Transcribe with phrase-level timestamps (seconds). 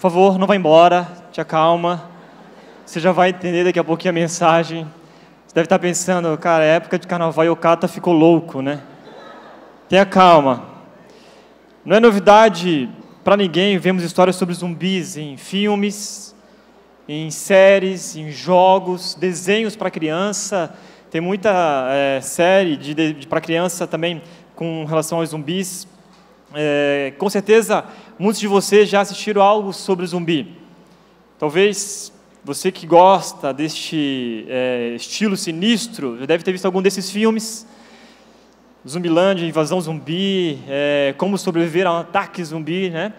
[0.00, 2.08] Por favor, não vá embora, te acalma.
[2.86, 4.84] Você já vai entender daqui a pouquinho a mensagem.
[5.46, 8.80] Você deve estar pensando, cara, é época de carnaval e o Cata ficou louco, né?
[9.90, 10.64] Tenha calma.
[11.84, 12.88] Não é novidade
[13.22, 16.34] para ninguém, vemos histórias sobre zumbis em filmes,
[17.06, 20.74] em séries, em jogos, desenhos para criança.
[21.10, 24.22] Tem muita é, série de, de para criança também
[24.56, 25.86] com relação aos zumbis.
[26.52, 27.84] É, com certeza,
[28.18, 30.56] muitos de vocês já assistiram algo sobre zumbi.
[31.38, 32.12] Talvez
[32.44, 37.66] você que gosta deste é, estilo sinistro já deve ter visto algum desses filmes.
[38.88, 43.12] Zumbilândia, Invasão Zumbi, é, Como Sobreviver a um Ataque Zumbi, né?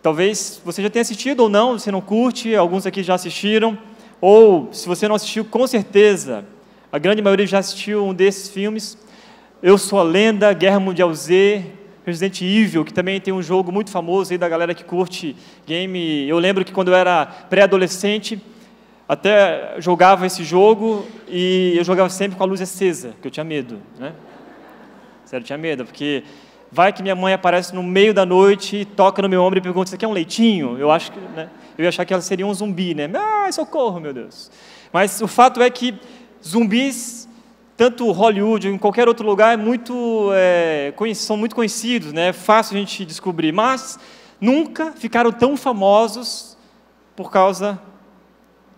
[0.00, 3.76] Talvez você já tenha assistido ou não, você não curte, alguns aqui já assistiram.
[4.20, 6.44] Ou, se você não assistiu, com certeza,
[6.92, 8.96] a grande maioria já assistiu um desses filmes.
[9.62, 11.64] Eu Sou a Lenda, Guerra Mundial Z,
[12.04, 15.34] Resident Evil, que também tem um jogo muito famoso aí da galera que curte
[15.66, 16.28] game.
[16.28, 18.40] Eu lembro que quando eu era pré-adolescente,
[19.08, 23.44] até jogava esse jogo e eu jogava sempre com a luz acesa, porque eu tinha
[23.44, 24.12] medo, né?
[25.24, 26.24] Sério, eu tinha medo, porque
[26.70, 29.90] vai que minha mãe aparece no meio da noite, toca no meu ombro e pergunta:
[29.90, 31.48] "Você quer um leitinho?" Eu acho que, né?
[31.76, 33.10] Eu ia achar que ela seria um zumbi, né?
[33.14, 34.50] Ah, socorro, meu Deus.
[34.92, 35.94] Mas o fato é que
[36.46, 37.28] zumbis
[37.76, 42.28] tanto Hollywood ou em qualquer outro lugar é muito, é, são muito conhecidos, né?
[42.28, 43.98] é fácil a gente descobrir, mas
[44.40, 46.56] nunca ficaram tão famosos
[47.16, 47.78] por causa,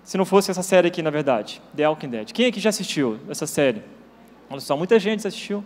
[0.05, 2.33] se não fosse essa série aqui, na verdade, The Walking Dead.
[2.33, 3.83] Quem aqui já assistiu essa série?
[4.49, 5.65] Olha só, muita gente assistiu.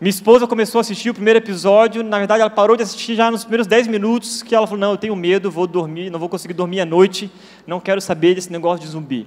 [0.00, 3.30] Minha esposa começou a assistir o primeiro episódio, na verdade ela parou de assistir já
[3.30, 6.28] nos primeiros 10 minutos, que ela falou, não, eu tenho medo, vou dormir, não vou
[6.28, 7.30] conseguir dormir à noite,
[7.66, 9.26] não quero saber desse negócio de zumbi.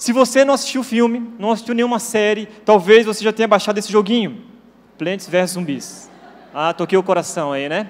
[0.00, 3.76] Se você não assistiu o filme, não assistiu nenhuma série, talvez você já tenha baixado
[3.76, 4.40] esse joguinho,
[4.96, 6.10] Plants vs Zumbis.
[6.54, 7.86] Ah, toquei o coração aí, né?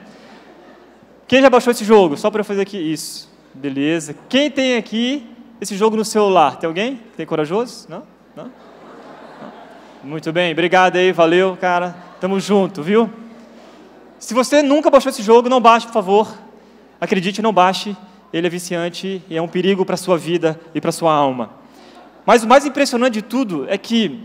[1.29, 2.17] Quem já baixou esse jogo?
[2.17, 3.31] Só para eu fazer aqui isso.
[3.55, 4.17] Beleza.
[4.29, 5.25] Quem tem aqui
[5.61, 6.57] esse jogo no celular?
[6.57, 7.01] Tem alguém?
[7.17, 7.87] Tem corajoso?
[7.89, 8.03] Não?
[8.35, 8.47] Não?
[8.47, 8.53] não?
[10.03, 11.95] Muito bem, obrigado aí, valeu, cara.
[12.21, 13.09] Tamo junto, viu?
[14.19, 16.37] Se você nunca baixou esse jogo, não baixe, por favor.
[17.01, 17.97] Acredite, não baixe.
[18.33, 21.60] Ele é viciante e é um perigo para sua vida e para sua alma.
[22.25, 24.21] Mas o mais impressionante de tudo é que,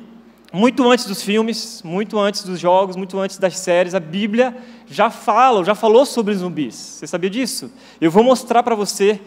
[0.51, 4.55] muito antes dos filmes, muito antes dos jogos, muito antes das séries, a Bíblia
[4.87, 6.75] já fala, já falou sobre zumbis.
[6.75, 7.71] Você sabia disso?
[7.99, 9.19] Eu vou mostrar para você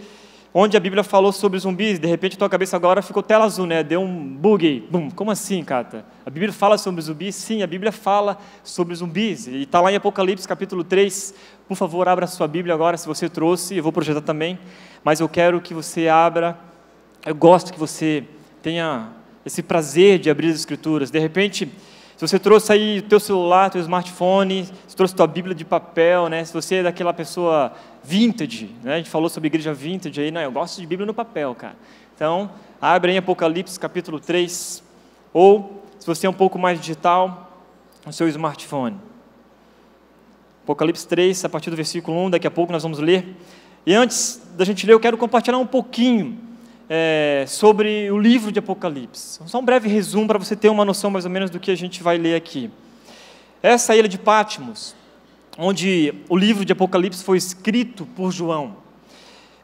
[0.53, 1.99] onde a Bíblia falou sobre zumbis.
[1.99, 3.83] De repente, tua cabeça agora ficou tela azul, né?
[3.83, 4.87] Deu um bug.
[4.91, 5.11] Bum.
[5.11, 6.05] Como assim, Cata?
[6.25, 7.35] A Bíblia fala sobre zumbis?
[7.35, 9.47] Sim, a Bíblia fala sobre zumbis.
[9.47, 11.35] E está lá em Apocalipse, capítulo 3.
[11.67, 13.77] Por favor, abra a sua Bíblia agora, se você trouxe.
[13.77, 14.59] Eu vou projetar também.
[15.05, 16.59] Mas eu quero que você abra.
[17.27, 18.25] Eu gosto que você
[18.69, 19.09] tenha
[19.47, 21.11] esse prazer de abrir as escrituras.
[21.11, 21.67] De repente,
[22.15, 26.29] se você trouxe aí o teu celular, teu smartphone, se trouxe tua Bíblia de papel,
[26.29, 26.45] né?
[26.45, 27.73] Se você é daquela pessoa
[28.05, 28.95] vintage, né?
[28.95, 31.77] A gente falou sobre igreja vintage aí, não, eu gosto de Bíblia no papel, cara.
[32.15, 34.85] Então, abre em Apocalipse capítulo 3,
[35.33, 37.51] ou se você é um pouco mais digital,
[38.05, 38.99] no seu smartphone.
[40.65, 43.35] Apocalipse 3, a partir do versículo 1, daqui a pouco nós vamos ler.
[43.87, 46.48] E antes da gente ler, eu quero compartilhar um pouquinho
[46.89, 49.41] é, sobre o livro de Apocalipse.
[49.47, 51.77] Só um breve resumo para você ter uma noção mais ou menos do que a
[51.77, 52.71] gente vai ler aqui.
[53.63, 54.95] Essa ilha de Patmos,
[55.59, 58.77] onde o livro de Apocalipse foi escrito por João.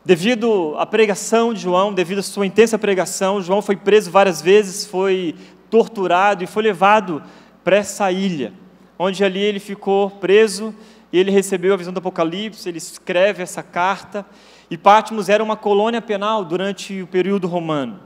[0.04, 4.84] Devido à pregação de João, devido à sua intensa pregação, João foi preso várias vezes,
[4.84, 5.34] foi
[5.70, 7.22] torturado e foi levado
[7.62, 8.52] para essa ilha,
[8.98, 10.74] onde ali ele ficou preso
[11.10, 14.26] e ele recebeu a visão do Apocalipse, ele escreve essa carta
[14.70, 18.00] e Patmos era uma colônia penal durante o período romano.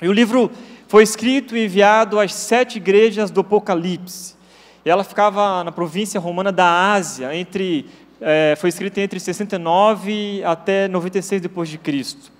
[0.00, 0.50] E o livro
[0.88, 4.34] foi escrito e enviado às sete igrejas do Apocalipse.
[4.84, 7.86] E ela ficava na província romana da Ásia, entre,
[8.20, 12.32] é, foi escrita entre 69 até 96 depois de Cristo.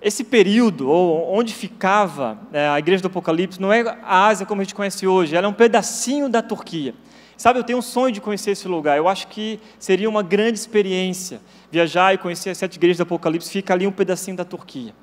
[0.00, 4.60] Esse período, ou onde ficava é, a igreja do Apocalipse, não é a Ásia como
[4.60, 6.94] a gente conhece hoje, ela é um pedacinho da Turquia.
[7.36, 8.96] Sabe, eu tenho um sonho de conhecer esse lugar.
[8.96, 11.40] Eu acho que seria uma grande experiência
[11.70, 13.50] viajar e conhecer as sete igrejas do Apocalipse.
[13.50, 14.94] Fica ali um pedacinho da Turquia.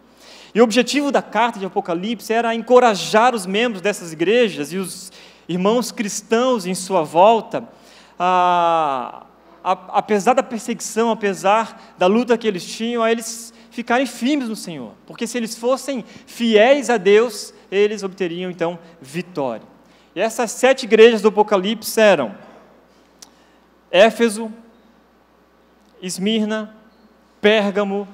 [0.53, 5.11] E o objetivo da carta de Apocalipse era encorajar os membros dessas igrejas e os
[5.47, 7.67] irmãos cristãos em sua volta,
[8.19, 9.25] a,
[9.63, 14.55] a, apesar da perseguição, apesar da luta que eles tinham, a eles ficarem firmes no
[14.55, 14.93] Senhor.
[15.05, 19.70] Porque se eles fossem fiéis a Deus, eles obteriam então vitória.
[20.15, 22.35] E essas sete igrejas do Apocalipse eram
[23.89, 24.51] Éfeso,
[26.01, 26.75] Esmirna,
[27.39, 28.07] Pérgamo,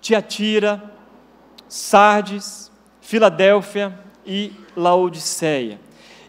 [0.00, 0.82] Tiatira,
[1.68, 2.70] Sardes,
[3.00, 5.80] Filadélfia e Laodiceia.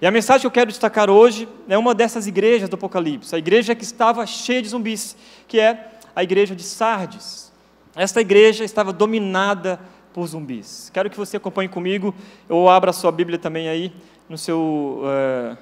[0.01, 3.37] E a mensagem que eu quero destacar hoje é uma dessas igrejas do Apocalipse, a
[3.37, 5.15] igreja que estava cheia de zumbis,
[5.47, 7.51] que é a igreja de Sardes.
[7.95, 9.79] esta igreja estava dominada
[10.13, 10.89] por zumbis.
[10.93, 12.15] Quero que você acompanhe comigo,
[12.49, 13.93] ou abra a sua Bíblia também aí,
[14.31, 15.01] no seu.
[15.03, 15.57] Uh,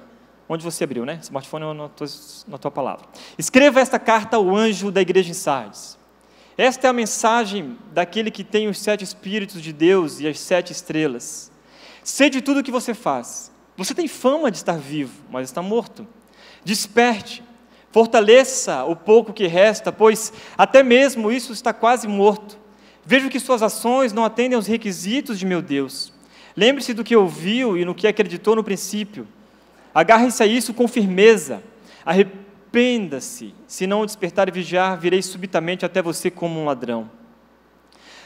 [0.48, 1.18] onde você abriu, né?
[1.22, 2.06] Smartphone ou na tua,
[2.48, 3.06] na tua palavra.
[3.36, 5.98] Escreva esta carta ao anjo da igreja em Sardes.
[6.56, 10.72] Esta é a mensagem daquele que tem os sete Espíritos de Deus e as sete
[10.72, 11.50] estrelas.
[12.02, 13.52] Sei de tudo o que você faz.
[13.76, 16.06] Você tem fama de estar vivo, mas está morto.
[16.64, 17.42] Desperte,
[17.90, 22.58] fortaleça o pouco que resta, pois até mesmo isso está quase morto.
[23.04, 26.12] Vejo que suas ações não atendem aos requisitos de meu Deus.
[26.56, 29.26] Lembre-se do que ouviu e no que acreditou no princípio.
[29.94, 31.62] Agarre-se a isso com firmeza.
[32.04, 33.54] Arrependa-se.
[33.66, 37.10] Se não despertar e vigiar, virei subitamente até você como um ladrão.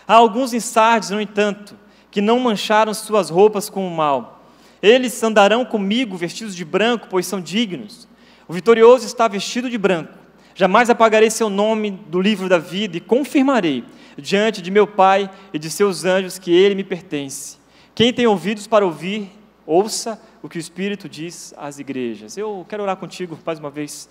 [0.06, 1.76] Há alguns em Sardes, no entanto,
[2.10, 4.44] que não mancharam suas roupas com o mal.
[4.82, 8.06] Eles andarão comigo vestidos de branco, pois são dignos.
[8.46, 10.12] O vitorioso está vestido de branco.
[10.54, 13.84] Jamais apagarei seu nome do livro da vida e confirmarei
[14.16, 17.58] diante de meu Pai e de seus anjos que ele me pertence.
[17.94, 19.30] Quem tem ouvidos para ouvir,
[19.64, 22.36] ouça o que o Espírito diz às igrejas.
[22.36, 24.08] Eu quero orar contigo mais uma vez.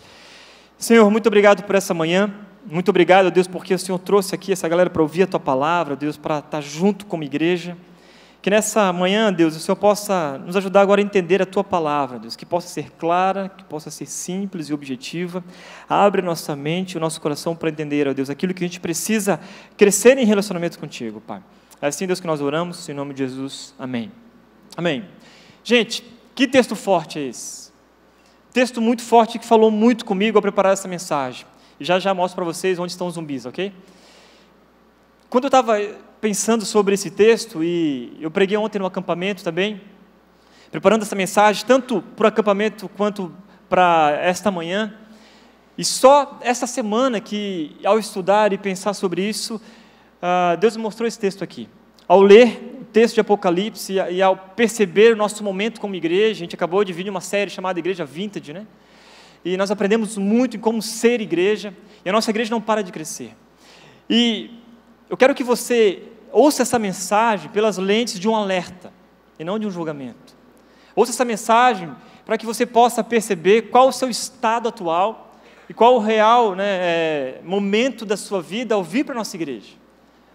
[0.77, 2.33] Senhor, muito obrigado por essa manhã.
[2.65, 5.97] Muito obrigado, Deus, porque o Senhor trouxe aqui essa galera para ouvir a tua palavra,
[5.97, 7.75] Deus, para estar junto como igreja.
[8.41, 12.19] Que nessa manhã, Deus, o Senhor possa nos ajudar agora a entender a Tua palavra,
[12.19, 15.44] Deus, que possa ser clara, que possa ser simples e objetiva.
[15.89, 18.81] Abre nossa mente e o nosso coração para entender, ó Deus, aquilo que a gente
[18.81, 19.39] precisa
[19.77, 21.41] crescer em relacionamento contigo, Pai.
[21.83, 23.75] É assim, Deus, que nós oramos, em nome de Jesus.
[23.77, 24.09] Amém.
[24.77, 25.03] Amém.
[25.65, 26.01] Gente,
[26.33, 27.74] que texto forte é esse?
[28.53, 31.45] Texto muito forte que falou muito comigo ao preparar essa mensagem.
[31.81, 33.74] Já já mostro para vocês onde estão os zumbis, ok?
[35.30, 35.77] Quando eu estava
[36.21, 39.81] pensando sobre esse texto, e eu preguei ontem no acampamento também,
[40.71, 43.29] preparando essa mensagem, tanto para o acampamento quanto
[43.68, 44.97] para esta manhã,
[45.77, 49.59] e só essa semana que, ao estudar e pensar sobre isso,
[50.24, 51.68] uh, Deus mostrou esse texto aqui.
[52.08, 56.44] Ao ler o texto de Apocalipse e ao perceber o nosso momento como igreja, a
[56.44, 58.66] gente acabou de vir de uma série chamada Igreja Vintage, né?
[59.44, 61.75] E nós aprendemos muito em como ser igreja,
[62.06, 63.36] e a nossa igreja não para de crescer.
[64.10, 64.52] E
[65.10, 68.94] eu quero que você ouça essa mensagem pelas lentes de um alerta
[69.38, 70.34] e não de um julgamento.
[70.96, 71.94] Ouça essa mensagem
[72.25, 75.36] para que você possa perceber qual o seu estado atual
[75.68, 79.36] e qual o real né, é, momento da sua vida ao vir para a nossa
[79.36, 79.82] igreja.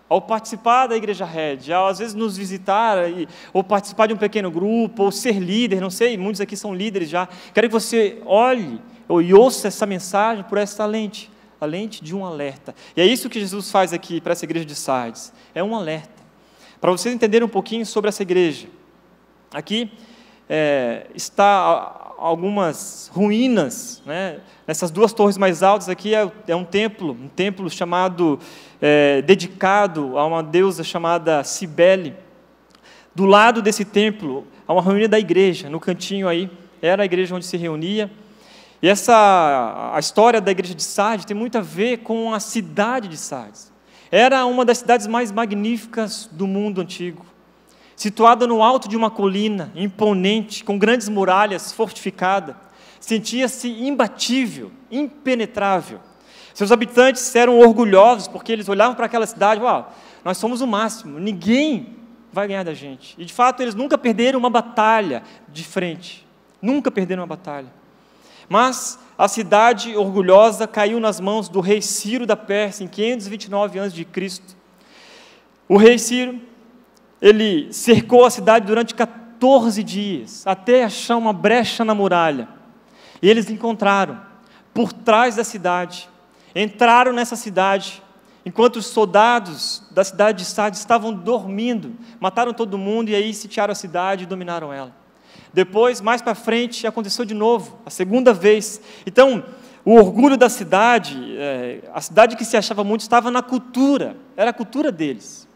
[0.08, 4.16] Ao participar da Igreja Red, ao às vezes nos visitar, e, ou participar de um
[4.16, 7.28] pequeno grupo, ou ser líder, não sei, muitos aqui são líderes já.
[7.52, 12.14] Quero que você olhe ou, e ouça essa mensagem por essa lente a lente de
[12.14, 12.74] um alerta.
[12.96, 15.32] E é isso que Jesus faz aqui para essa igreja de Sardes.
[15.54, 16.22] É um alerta.
[16.80, 18.68] Para vocês entenderem um pouquinho sobre essa igreja.
[19.52, 19.90] Aqui
[20.48, 24.40] é, está algumas ruínas, né?
[24.66, 28.40] Nessas duas torres mais altas aqui é, é um templo, um templo chamado
[28.82, 32.14] é, dedicado a uma deusa chamada Cibele.
[33.14, 36.50] Do lado desse templo há uma ruína da igreja, no cantinho aí
[36.82, 38.10] era a igreja onde se reunia.
[38.82, 43.08] E essa a história da igreja de Sardes tem muito a ver com a cidade
[43.08, 43.72] de Sardes.
[44.10, 47.24] Era uma das cidades mais magníficas do mundo antigo,
[47.98, 52.56] situada no alto de uma colina, imponente, com grandes muralhas, fortificada.
[53.00, 55.98] Sentia-se imbatível, impenetrável.
[56.54, 59.92] Seus habitantes eram orgulhosos porque eles olhavam para aquela cidade, uau,
[60.24, 61.96] nós somos o máximo, ninguém
[62.32, 63.16] vai ganhar da gente.
[63.18, 66.24] E de fato eles nunca perderam uma batalha de frente,
[66.62, 67.72] nunca perderam uma batalha.
[68.48, 74.06] Mas a cidade orgulhosa caiu nas mãos do rei Ciro da Pérsia em 529 a.C.
[75.68, 76.40] O rei Ciro,
[77.20, 82.48] ele cercou a cidade durante 14 dias, até achar uma brecha na muralha.
[83.20, 84.20] E eles encontraram,
[84.72, 86.08] por trás da cidade,
[86.54, 88.02] entraram nessa cidade,
[88.46, 93.72] enquanto os soldados da cidade de Sardes estavam dormindo, mataram todo mundo e aí sitiaram
[93.72, 94.94] a cidade e dominaram ela.
[95.52, 98.80] Depois, mais para frente, aconteceu de novo, a segunda vez.
[99.06, 99.44] Então,
[99.84, 104.50] o orgulho da cidade, é, a cidade que se achava muito, estava na cultura, era
[104.50, 105.47] a cultura deles.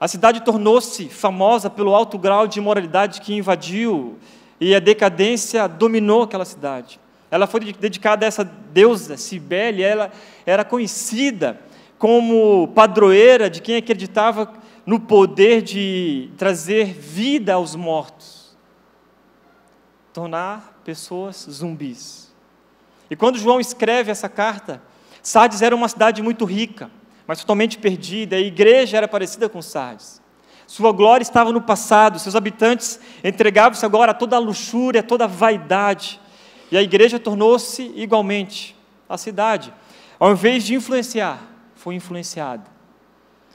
[0.00, 4.16] A cidade tornou-se famosa pelo alto grau de imoralidade que invadiu
[4.60, 7.00] e a decadência dominou aquela cidade.
[7.30, 10.10] Ela foi dedicada a essa deusa, Cibele, ela
[10.46, 11.60] era conhecida
[11.98, 14.52] como padroeira de quem acreditava
[14.86, 18.56] no poder de trazer vida aos mortos,
[20.14, 22.32] tornar pessoas zumbis.
[23.10, 24.80] E quando João escreve essa carta,
[25.22, 26.90] Sardes era uma cidade muito rica,
[27.28, 30.18] mas totalmente perdida, a igreja era parecida com Sardes.
[30.66, 35.24] Sua glória estava no passado, seus habitantes entregavam-se agora a toda a luxúria, a toda
[35.24, 36.18] a vaidade,
[36.72, 38.74] e a igreja tornou-se igualmente
[39.06, 39.74] a cidade.
[40.18, 41.38] Ao invés de influenciar,
[41.74, 42.64] foi influenciada.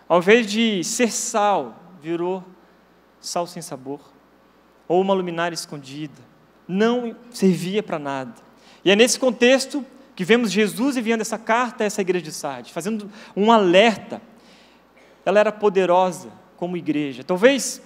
[0.08, 2.44] Ao invés de ser sal, virou
[3.20, 4.02] sal sem sabor,
[4.88, 6.22] ou uma luminária escondida.
[6.68, 8.36] Não servia para nada.
[8.86, 9.84] E é nesse contexto
[10.16, 14.22] que vemos Jesus enviando essa carta a essa igreja de Sardes, fazendo um alerta.
[15.26, 17.24] Ela era poderosa como igreja.
[17.24, 17.82] Talvez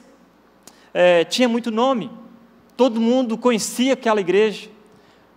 [0.93, 2.11] é, tinha muito nome,
[2.75, 4.69] todo mundo conhecia aquela igreja.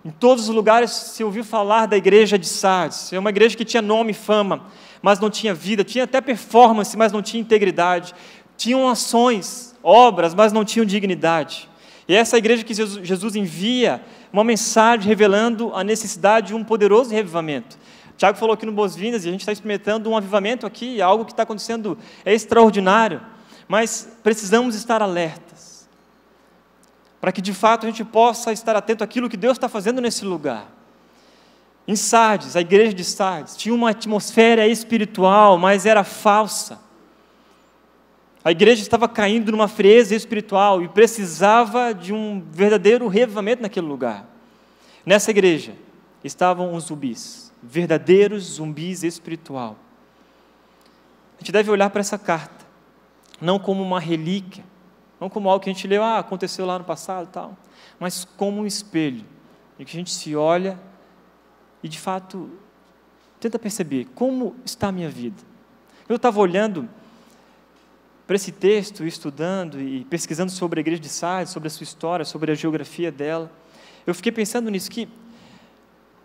[0.05, 3.13] Em todos os lugares se ouviu falar da igreja de Sardes.
[3.13, 4.67] É uma igreja que tinha nome e fama,
[5.03, 8.15] mas não tinha vida, tinha até performance, mas não tinha integridade.
[8.57, 11.69] Tinham ações, obras, mas não tinham dignidade.
[12.09, 14.03] E essa igreja que Jesus envia
[14.33, 17.79] uma mensagem revelando a necessidade de um poderoso revivamento.
[18.17, 21.33] Tiago falou aqui no Boas-Vindas, e a gente está experimentando um avivamento aqui, algo que
[21.33, 23.21] está acontecendo é extraordinário,
[23.67, 25.89] mas precisamos estar alertas,
[27.21, 30.25] para que de fato a gente possa estar atento àquilo que Deus está fazendo nesse
[30.25, 30.67] lugar.
[31.89, 36.90] Em Sardes, a igreja de Sardes, tinha uma atmosfera espiritual, mas era falsa.
[38.43, 44.27] A igreja estava caindo numa frieza espiritual e precisava de um verdadeiro revivamento naquele lugar.
[45.05, 45.75] Nessa igreja
[46.25, 49.77] estavam os zumbis, verdadeiros zumbis espiritual.
[51.37, 52.65] A gente deve olhar para essa carta,
[53.41, 54.65] não como uma relíquia,
[55.21, 57.57] não como algo que a gente leu, ah, aconteceu lá no passado tal,
[57.99, 59.25] mas como um espelho,
[59.79, 60.79] em que a gente se olha
[61.83, 62.51] e de fato
[63.39, 65.43] tenta perceber como está a minha vida.
[66.09, 66.89] Eu estava olhando
[68.31, 72.25] para esse texto, estudando e pesquisando sobre a igreja de Sardes, sobre a sua história,
[72.25, 73.51] sobre a geografia dela,
[74.07, 75.09] eu fiquei pensando nisso, que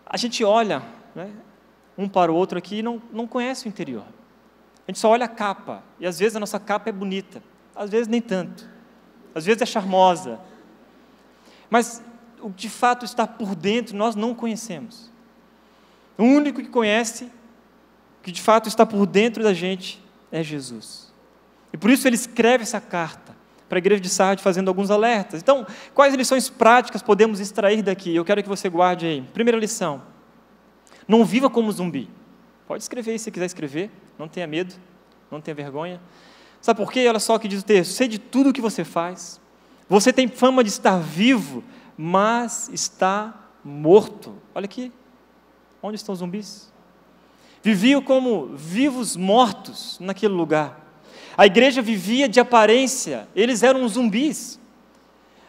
[0.06, 0.84] a gente olha
[1.16, 1.32] né,
[1.98, 4.06] um para o outro aqui e não, não conhece o interior.
[4.88, 7.42] A gente só olha a capa, e às vezes a nossa capa é bonita,
[7.76, 8.70] às vezes nem tanto,
[9.34, 10.40] às vezes é charmosa,
[11.72, 12.04] mas
[12.40, 15.12] o que de fato está por dentro nós não conhecemos.
[16.20, 17.32] O único que conhece,
[18.22, 20.00] que de fato está por dentro da gente,
[20.32, 21.05] é Jesus.
[21.76, 23.36] E por isso ele escreve essa carta
[23.68, 25.42] para a igreja de Sardes, fazendo alguns alertas.
[25.42, 28.16] Então, quais lições práticas podemos extrair daqui?
[28.16, 29.22] Eu quero que você guarde aí.
[29.34, 30.02] Primeira lição:
[31.06, 32.10] não viva como zumbi.
[32.66, 34.74] Pode escrever aí se quiser escrever, não tenha medo,
[35.30, 36.00] não tenha vergonha.
[36.62, 37.06] Sabe por quê?
[37.10, 39.42] Olha só o que diz o texto: sei de tudo o que você faz.
[39.90, 41.62] Você tem fama de estar vivo,
[41.98, 44.34] mas está morto.
[44.56, 44.94] Olha aqui.
[45.84, 46.72] Onde estão os zumbis?
[47.62, 50.85] Viviam como vivos mortos naquele lugar.
[51.38, 54.60] A igreja vivia de aparência, eles eram zumbis.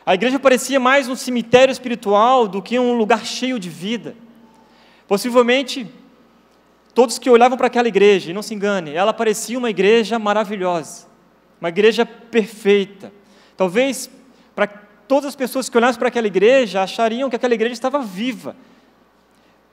[0.05, 4.17] A igreja parecia mais um cemitério espiritual do que um lugar cheio de vida.
[5.07, 5.87] Possivelmente,
[6.93, 11.07] todos que olhavam para aquela igreja, e não se engane, ela parecia uma igreja maravilhosa,
[11.61, 13.13] uma igreja perfeita.
[13.57, 14.11] Talvez
[14.55, 18.57] para todas as pessoas que olhassem para aquela igreja achariam que aquela igreja estava viva,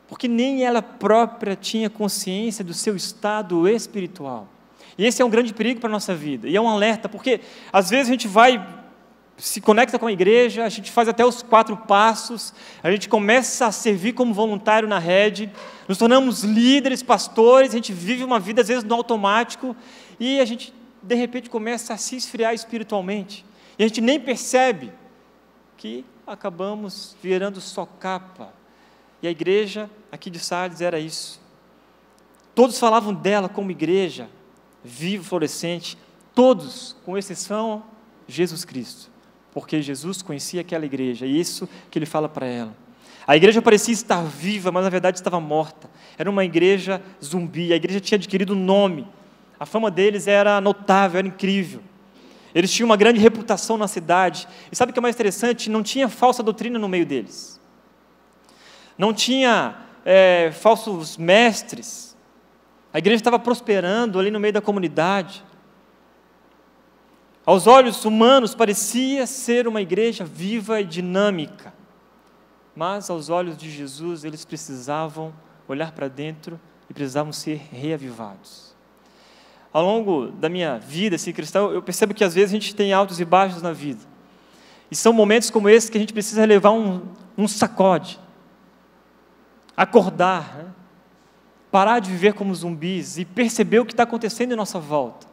[0.07, 4.47] porque nem ela própria tinha consciência do seu estado espiritual.
[4.97, 6.47] E esse é um grande perigo para a nossa vida.
[6.47, 8.65] E é um alerta, porque às vezes a gente vai,
[9.37, 13.65] se conecta com a igreja, a gente faz até os quatro passos, a gente começa
[13.65, 15.51] a servir como voluntário na rede,
[15.87, 19.75] nos tornamos líderes, pastores, a gente vive uma vida às vezes no automático,
[20.19, 23.45] e a gente de repente começa a se esfriar espiritualmente.
[23.77, 24.91] E a gente nem percebe
[25.75, 28.53] que acabamos virando só capa.
[29.21, 31.41] E a igreja aqui de Sardes era isso.
[32.55, 34.29] Todos falavam dela como igreja,
[34.83, 35.97] vivo, florescente,
[36.35, 37.83] todos, com exceção
[38.27, 39.09] Jesus Cristo,
[39.51, 42.75] porque Jesus conhecia aquela igreja, e isso que ele fala para ela.
[43.25, 45.89] A igreja parecia estar viva, mas na verdade estava morta.
[46.17, 49.07] Era uma igreja zumbi, a igreja tinha adquirido nome.
[49.57, 51.81] A fama deles era notável, era incrível.
[52.53, 54.47] Eles tinham uma grande reputação na cidade.
[54.71, 55.69] E sabe o que é mais interessante?
[55.69, 57.59] Não tinha falsa doutrina no meio deles.
[58.97, 59.75] Não tinha
[60.05, 62.12] é, falsos mestres.
[62.93, 65.43] A igreja estava prosperando ali no meio da comunidade.
[67.43, 71.73] Aos olhos humanos parecia ser uma igreja viva e dinâmica.
[72.75, 75.33] Mas aos olhos de Jesus, eles precisavam
[75.67, 78.75] olhar para dentro e precisavam ser reavivados.
[79.73, 82.93] Ao longo da minha vida assim, cristã, eu percebo que às vezes a gente tem
[82.93, 84.01] altos e baixos na vida.
[84.91, 87.01] E são momentos como esse que a gente precisa levar um,
[87.35, 88.19] um sacode,
[89.75, 90.65] acordar, né?
[91.73, 95.25] Parar de viver como zumbis e perceber o que está acontecendo em nossa volta.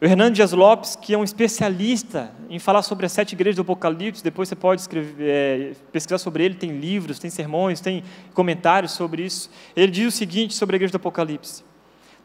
[0.00, 3.62] O Hernando Dias Lopes, que é um especialista em falar sobre as sete igrejas do
[3.62, 8.92] Apocalipse, depois você pode escrever, é, pesquisar sobre ele, tem livros, tem sermões, tem comentários
[8.92, 9.50] sobre isso.
[9.74, 11.64] Ele diz o seguinte sobre a igreja do Apocalipse: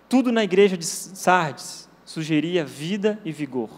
[0.07, 3.71] tudo na igreja de Sardes sugeria vida e vigor,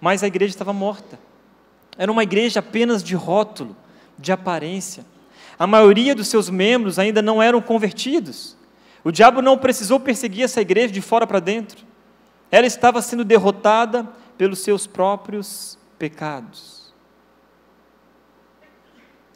[0.00, 1.18] mas a igreja estava morta.
[1.98, 3.76] Era uma igreja apenas de rótulo,
[4.16, 5.04] de aparência.
[5.58, 8.56] A maioria dos seus membros ainda não eram convertidos.
[9.02, 11.84] O diabo não precisou perseguir essa igreja de fora para dentro.
[12.50, 16.92] Ela estava sendo derrotada pelos seus próprios pecados.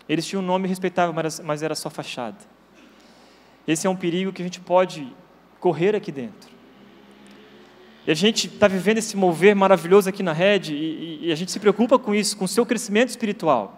[0.09, 2.39] Eles tinham um nome respeitável, mas era só fachada.
[3.67, 5.13] Esse é um perigo que a gente pode
[5.61, 6.49] correr aqui dentro.
[8.07, 11.53] E a gente está vivendo esse mover maravilhoso aqui na rede e, e, a gente
[11.53, 13.78] se preocupa com isso, com o seu crescimento espiritual.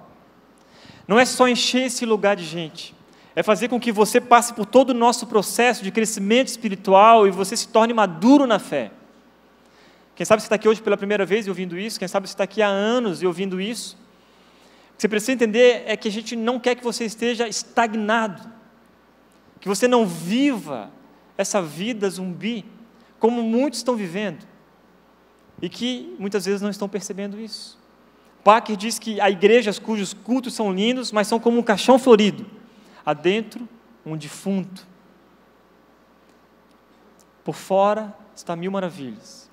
[1.11, 2.95] Não é só encher esse lugar de gente,
[3.35, 7.33] é fazer com que você passe por todo o nosso processo de crescimento espiritual e
[7.33, 8.93] você se torne maduro na fé.
[10.15, 12.35] Quem sabe você está aqui hoje pela primeira vez e ouvindo isso, quem sabe você
[12.35, 13.99] está aqui há anos e ouvindo isso.
[14.93, 18.49] O que você precisa entender é que a gente não quer que você esteja estagnado,
[19.61, 20.93] que você não viva
[21.37, 22.65] essa vida zumbi,
[23.19, 24.47] como muitos estão vivendo,
[25.61, 27.80] e que muitas vezes não estão percebendo isso.
[28.43, 32.47] Packer diz que há igrejas cujos cultos são lindos, mas são como um caixão florido,
[33.05, 33.69] adentro
[34.05, 34.87] um defunto.
[37.45, 39.51] Por fora está mil maravilhas,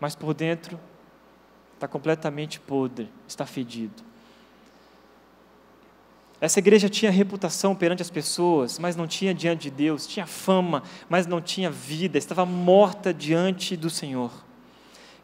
[0.00, 0.78] mas por dentro
[1.74, 4.02] está completamente podre, está fedido.
[6.40, 10.82] Essa igreja tinha reputação perante as pessoas, mas não tinha diante de Deus, tinha fama,
[11.08, 14.30] mas não tinha vida, estava morta diante do Senhor.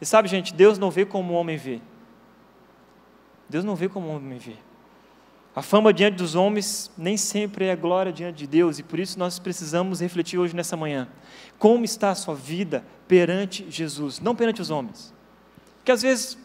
[0.01, 1.81] E sabe, gente, Deus não vê como o homem vê.
[3.53, 4.57] Deus não vê como o homem vê.
[5.55, 9.19] A fama diante dos homens nem sempre é glória diante de Deus, e por isso
[9.19, 11.07] nós precisamos refletir hoje nessa manhã.
[11.59, 15.13] Como está a sua vida perante Jesus, não perante os homens?
[15.77, 16.39] Porque às vezes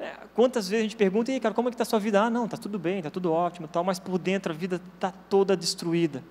[0.00, 2.22] é, quantas vezes a gente pergunta, e cara, como é que está a sua vida?
[2.22, 5.10] Ah, não, está tudo bem, está tudo ótimo, tal, mas por dentro a vida está
[5.10, 6.24] toda destruída.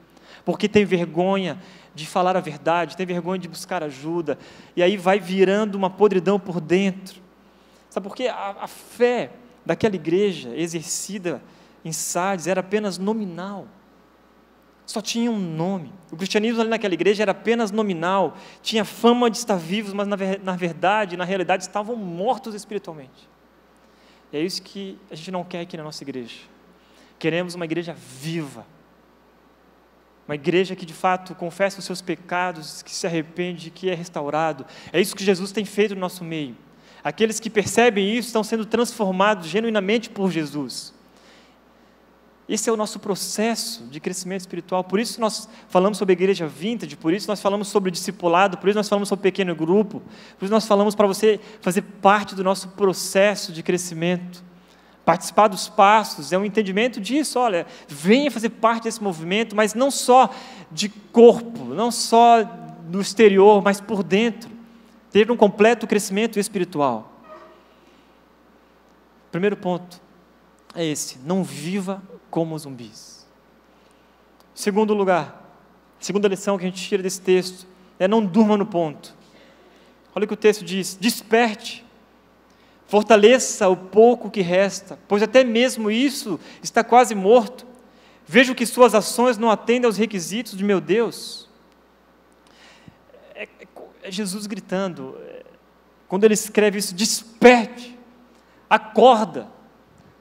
[0.44, 1.62] Porque tem vergonha
[1.94, 4.40] de falar a verdade, tem vergonha de buscar ajuda,
[4.76, 7.22] e aí vai virando uma podridão por dentro.
[7.92, 8.28] Sabe por quê?
[8.28, 9.30] A, a fé
[9.66, 11.42] daquela igreja exercida
[11.84, 13.68] em Sardes era apenas nominal.
[14.86, 15.94] Só tinha um nome.
[16.12, 18.36] O cristianismo ali naquela igreja era apenas nominal.
[18.62, 23.30] Tinha fama de estar vivos, mas na, verdade, na realidade, estavam mortos espiritualmente.
[24.32, 26.36] E é isso que a gente não quer aqui na nossa igreja.
[27.18, 28.66] Queremos uma igreja viva.
[30.28, 34.66] Uma igreja que de fato confessa os seus pecados, que se arrepende, que é restaurado.
[34.92, 36.58] É isso que Jesus tem feito no nosso meio.
[37.04, 40.94] Aqueles que percebem isso estão sendo transformados genuinamente por Jesus.
[42.48, 44.84] Esse é o nosso processo de crescimento espiritual.
[44.84, 48.70] Por isso nós falamos sobre a igreja vintage, por isso nós falamos sobre discipulado, por
[48.70, 50.02] isso nós falamos sobre pequeno grupo,
[50.38, 54.44] por isso nós falamos para você fazer parte do nosso processo de crescimento.
[55.06, 59.92] Participar dos passos é um entendimento disso, olha, venha fazer parte desse movimento, mas não
[59.92, 60.30] só
[60.72, 62.44] de corpo, não só
[62.88, 64.53] do exterior, mas por dentro.
[65.14, 67.14] Ter um completo crescimento espiritual.
[69.32, 70.02] Primeiro ponto
[70.76, 73.28] é esse: não viva como zumbis.
[74.56, 75.56] Segundo lugar,
[76.00, 77.68] segunda lição que a gente tira desse texto
[78.00, 79.16] é não durma no ponto.
[80.16, 81.86] Olha o que o texto diz: desperte,
[82.88, 87.68] fortaleça o pouco que resta, pois até mesmo isso está quase morto.
[88.26, 91.48] Vejo que suas ações não atendem aos requisitos de meu Deus.
[93.36, 93.48] É,
[94.04, 95.44] é Jesus gritando, é,
[96.08, 97.98] quando ele escreve isso: desperte,
[98.70, 99.48] acorda.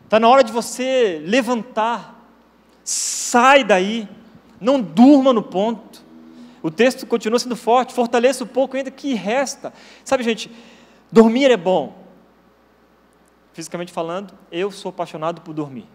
[0.04, 2.18] Está na hora de você levantar.
[2.84, 4.08] Sai daí.
[4.60, 6.02] Não durma no ponto.
[6.62, 7.92] O texto continua sendo forte.
[7.92, 9.72] Fortaleça o pouco ainda que resta.
[10.04, 10.50] Sabe, gente,
[11.10, 12.00] dormir é bom.
[13.52, 15.86] Fisicamente falando, eu sou apaixonado por dormir.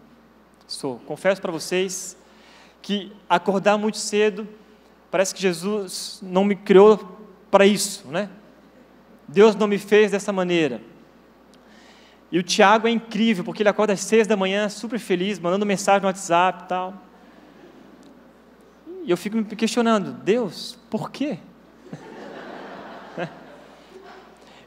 [0.66, 0.98] Sou.
[1.06, 2.16] Confesso para vocês
[2.82, 4.46] que acordar muito cedo,
[5.10, 7.17] parece que Jesus não me criou
[7.50, 8.28] para isso, né?
[9.26, 10.80] Deus não me fez dessa maneira.
[12.30, 15.64] E o Tiago é incrível, porque ele acorda às seis da manhã, super feliz, mandando
[15.64, 16.94] mensagem no WhatsApp e tal.
[19.04, 21.38] E eu fico me questionando, Deus, por quê?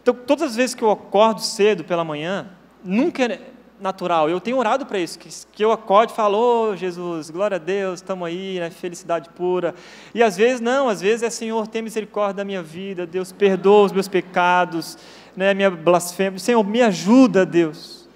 [0.02, 2.50] então, todas as vezes que eu acordo cedo pela manhã,
[2.84, 3.40] nunca
[3.82, 7.56] natural, eu tenho orado para isso, que, que eu acorde e falo, oh, Jesus, glória
[7.56, 9.74] a Deus, estamos aí, né, felicidade pura.
[10.14, 13.86] E às vezes não, às vezes é Senhor, tem misericórdia da minha vida, Deus, perdoa
[13.86, 14.98] os meus pecados,
[15.36, 16.38] né, minha blasfêmia.
[16.38, 18.08] Senhor, me ajuda, Deus.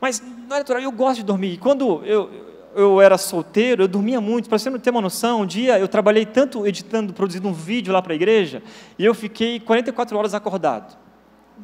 [0.00, 1.58] Mas não é natural, eu gosto de dormir.
[1.58, 2.30] Quando eu,
[2.74, 4.48] eu era solteiro, eu dormia muito.
[4.48, 7.92] Para você não ter uma noção, um dia eu trabalhei tanto editando, produzindo um vídeo
[7.92, 8.62] lá para a igreja,
[8.98, 10.96] e eu fiquei 44 horas acordado.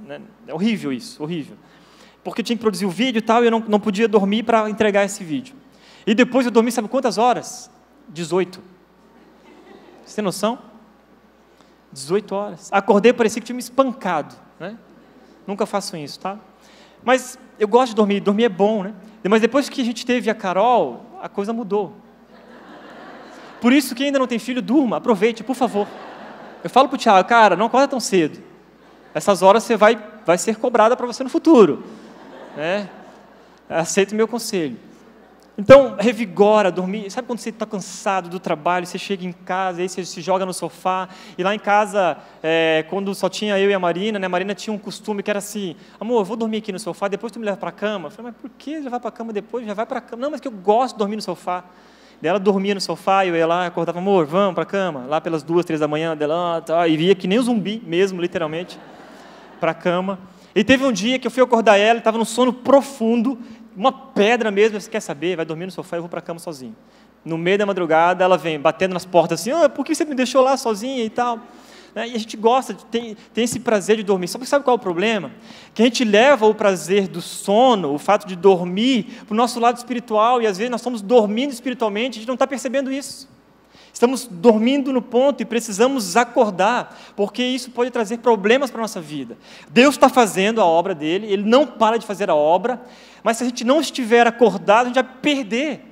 [0.06, 0.20] Né?
[0.46, 1.56] É horrível isso, horrível.
[2.22, 4.68] Porque tinha que produzir o vídeo e tal, e eu não, não podia dormir para
[4.68, 5.54] entregar esse vídeo.
[6.06, 7.70] E depois eu dormi, sabe quantas horas?
[8.08, 8.60] 18.
[10.04, 10.58] Você tem noção?
[11.92, 12.68] 18 horas.
[12.72, 14.34] Acordei, parecia que tinha me espancado.
[14.58, 14.76] Né?
[15.46, 16.38] Nunca façam isso, tá?
[17.02, 18.94] Mas eu gosto de dormir, dormir é bom, né?
[19.28, 21.94] Mas depois que a gente teve a Carol, a coisa mudou.
[23.60, 25.86] Por isso, quem ainda não tem filho, durma, aproveite, por favor.
[26.62, 28.42] Eu falo para o Tiago, cara, não acorda tão cedo.
[29.14, 31.84] Essas horas você vai, vai ser cobrada para você no futuro.
[32.56, 32.88] Né?
[33.68, 34.76] Aceita o meu conselho.
[35.60, 37.10] Então, revigora, dormir.
[37.10, 40.46] Sabe quando você está cansado do trabalho, você chega em casa, aí você se joga
[40.46, 44.26] no sofá, e lá em casa, é, quando só tinha eu e a Marina, né,
[44.26, 47.08] a Marina tinha um costume que era assim: amor, eu vou dormir aqui no sofá,
[47.08, 48.06] depois tu me leva para a cama.
[48.06, 49.66] Eu falei, mas por que já vai para a cama depois?
[49.66, 50.22] Já vai para a cama.
[50.22, 51.64] Não, mas que eu gosto de dormir no sofá.
[52.22, 55.06] Daí ela dormia no sofá, eu ia lá, acordava, amor, vamos para a cama.
[55.08, 58.78] Lá pelas duas, três da manhã, dela, e via que nem um zumbi mesmo, literalmente,
[59.58, 60.20] para a cama.
[60.54, 63.38] E teve um dia que eu fui acordar ela, estava num sono profundo,
[63.76, 65.36] uma pedra mesmo, você quer saber?
[65.36, 66.74] Vai dormir no sofá eu vou para a cama sozinho.
[67.24, 70.14] No meio da madrugada, ela vem batendo nas portas assim, ah, por que você me
[70.14, 71.38] deixou lá sozinha e tal?
[71.94, 74.28] Né, e a gente gosta, tem, tem esse prazer de dormir.
[74.28, 75.30] Só que sabe qual é o problema?
[75.74, 79.60] Que a gente leva o prazer do sono, o fato de dormir, para o nosso
[79.60, 83.28] lado espiritual, e às vezes nós estamos dormindo espiritualmente, a gente não está percebendo isso.
[83.92, 89.00] Estamos dormindo no ponto e precisamos acordar, porque isso pode trazer problemas para a nossa
[89.00, 89.36] vida.
[89.70, 92.80] Deus está fazendo a obra dele, ele não para de fazer a obra,
[93.22, 95.84] mas se a gente não estiver acordado, a gente vai perder.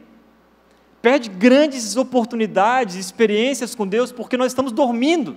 [1.02, 5.36] Perde grandes oportunidades, experiências com Deus, porque nós estamos dormindo.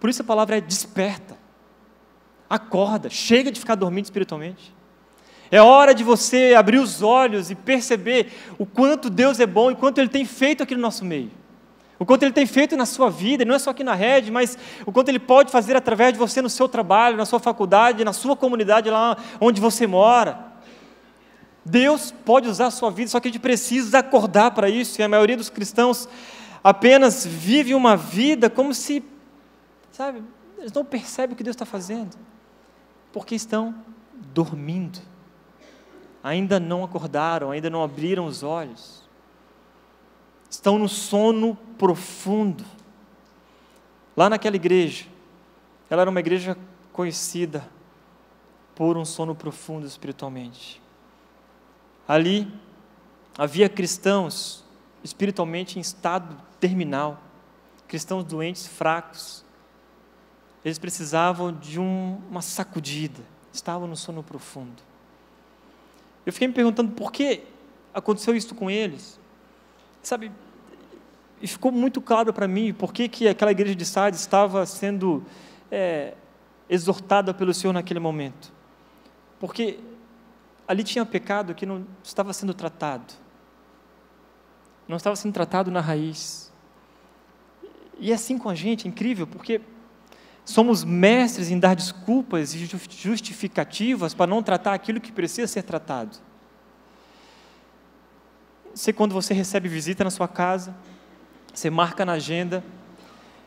[0.00, 1.36] Por isso a palavra é desperta.
[2.48, 4.74] Acorda, chega de ficar dormindo espiritualmente.
[5.50, 9.76] É hora de você abrir os olhos e perceber o quanto Deus é bom e
[9.76, 11.30] quanto Ele tem feito aqui no nosso meio.
[11.98, 14.58] O quanto Ele tem feito na sua vida, não é só aqui na rede, mas
[14.84, 18.12] o quanto Ele pode fazer através de você no seu trabalho, na sua faculdade, na
[18.12, 20.52] sua comunidade, lá onde você mora.
[21.64, 25.04] Deus pode usar a sua vida, só que a gente precisa acordar para isso, e
[25.04, 26.08] a maioria dos cristãos
[26.62, 29.02] apenas vive uma vida como se,
[29.90, 30.22] sabe,
[30.58, 32.16] eles não percebem o que Deus está fazendo,
[33.12, 33.74] porque estão
[34.32, 34.98] dormindo,
[36.22, 39.03] ainda não acordaram, ainda não abriram os olhos,
[40.54, 42.64] estão no sono profundo.
[44.16, 45.06] Lá naquela igreja,
[45.90, 46.56] ela era uma igreja
[46.92, 47.68] conhecida
[48.74, 50.80] por um sono profundo espiritualmente.
[52.06, 52.48] Ali
[53.36, 54.64] havia cristãos
[55.02, 57.20] espiritualmente em estado terminal,
[57.88, 59.44] cristãos doentes, fracos.
[60.64, 63.20] Eles precisavam de um, uma sacudida,
[63.52, 64.82] estavam no sono profundo.
[66.24, 67.42] Eu fiquei me perguntando por que
[67.92, 69.18] aconteceu isso com eles.
[70.02, 70.30] Sabe,
[71.44, 75.22] e ficou muito claro para mim por que, que aquela igreja de Sardes estava sendo
[75.70, 76.14] é,
[76.70, 78.50] exortada pelo Senhor naquele momento.
[79.38, 79.78] Porque
[80.66, 83.12] ali tinha pecado que não estava sendo tratado.
[84.88, 86.50] Não estava sendo tratado na raiz.
[87.98, 89.60] E assim com a gente, é incrível, porque
[90.46, 96.16] somos mestres em dar desculpas e justificativas para não tratar aquilo que precisa ser tratado.
[98.74, 100.74] Sei quando você recebe visita na sua casa,
[101.54, 102.62] você marca na agenda,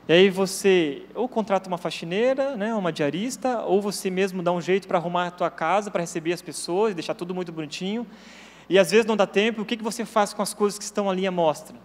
[0.07, 4.61] e aí você ou contrata uma faxineira, né, uma diarista, ou você mesmo dá um
[4.61, 8.07] jeito para arrumar a tua casa, para receber as pessoas, deixar tudo muito bonitinho.
[8.69, 10.85] E às vezes não dá tempo, o que, que você faz com as coisas que
[10.85, 11.75] estão ali à mostra?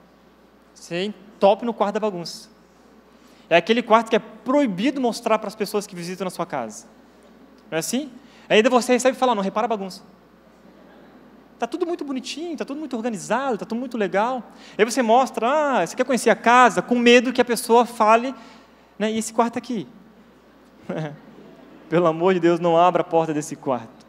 [0.72, 2.48] Você entope no quarto da bagunça.
[3.50, 6.86] É aquele quarto que é proibido mostrar para as pessoas que visitam na sua casa.
[7.70, 8.10] Não é assim?
[8.48, 10.02] Aí você recebe e fala, não, repara a bagunça.
[11.62, 14.42] Está tudo muito bonitinho, está tudo muito organizado, está tudo muito legal.
[14.76, 18.34] Aí você mostra, ah, você quer conhecer a casa, com medo que a pessoa fale,
[18.98, 19.86] né, e esse quarto aqui?
[21.88, 24.04] Pelo amor de Deus, não abra a porta desse quarto.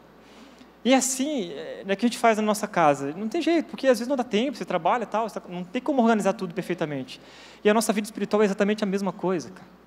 [0.83, 3.13] E assim, é o que a gente faz na nossa casa.
[3.15, 5.79] Não tem jeito, porque às vezes não dá tempo, você trabalha e tal, não tem
[5.79, 7.21] como organizar tudo perfeitamente.
[7.63, 9.82] E a nossa vida espiritual é exatamente a mesma coisa, cara.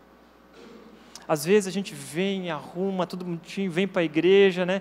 [1.29, 4.81] Às vezes a gente vem, arruma tudo bonitinho, vem para a igreja, né?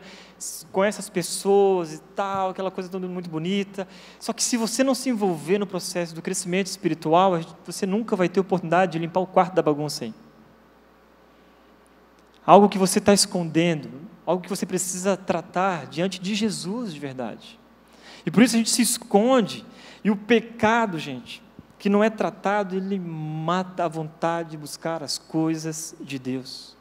[0.71, 3.87] conhece as pessoas e tal, aquela coisa toda muito bonita.
[4.19, 8.29] Só que se você não se envolver no processo do crescimento espiritual, você nunca vai
[8.29, 10.13] ter oportunidade de limpar o quarto da bagunça aí.
[12.45, 13.89] Algo que você está escondendo,
[14.25, 17.59] algo que você precisa tratar diante de Jesus de verdade.
[18.25, 19.65] E por isso a gente se esconde.
[20.03, 21.41] E o pecado, gente,
[21.77, 26.75] que não é tratado, ele mata a vontade de buscar as coisas de Deus.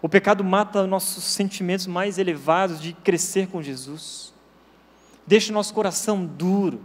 [0.00, 4.32] O pecado mata nossos sentimentos mais elevados de crescer com Jesus.
[5.26, 6.80] Deixa o nosso coração duro.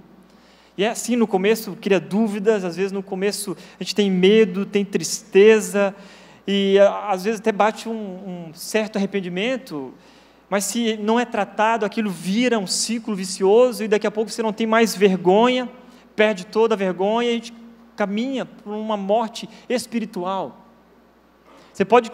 [0.78, 4.66] E é assim, no começo cria dúvidas, às vezes no começo a gente tem medo,
[4.66, 5.96] tem tristeza,
[6.48, 7.94] e às vezes até bate um,
[8.50, 9.94] um certo arrependimento,
[10.50, 14.42] mas se não é tratado, aquilo vira um ciclo vicioso e daqui a pouco você
[14.42, 15.70] não tem mais vergonha,
[16.16, 17.54] perde toda a vergonha e a gente
[17.96, 20.66] caminha por uma morte espiritual.
[21.72, 22.12] Você pode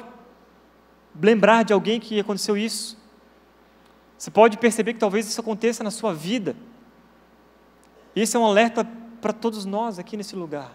[1.21, 2.97] lembrar de alguém que aconteceu isso.
[4.17, 6.55] Você pode perceber que talvez isso aconteça na sua vida.
[8.15, 8.87] Esse é um alerta
[9.21, 10.71] para todos nós aqui nesse lugar.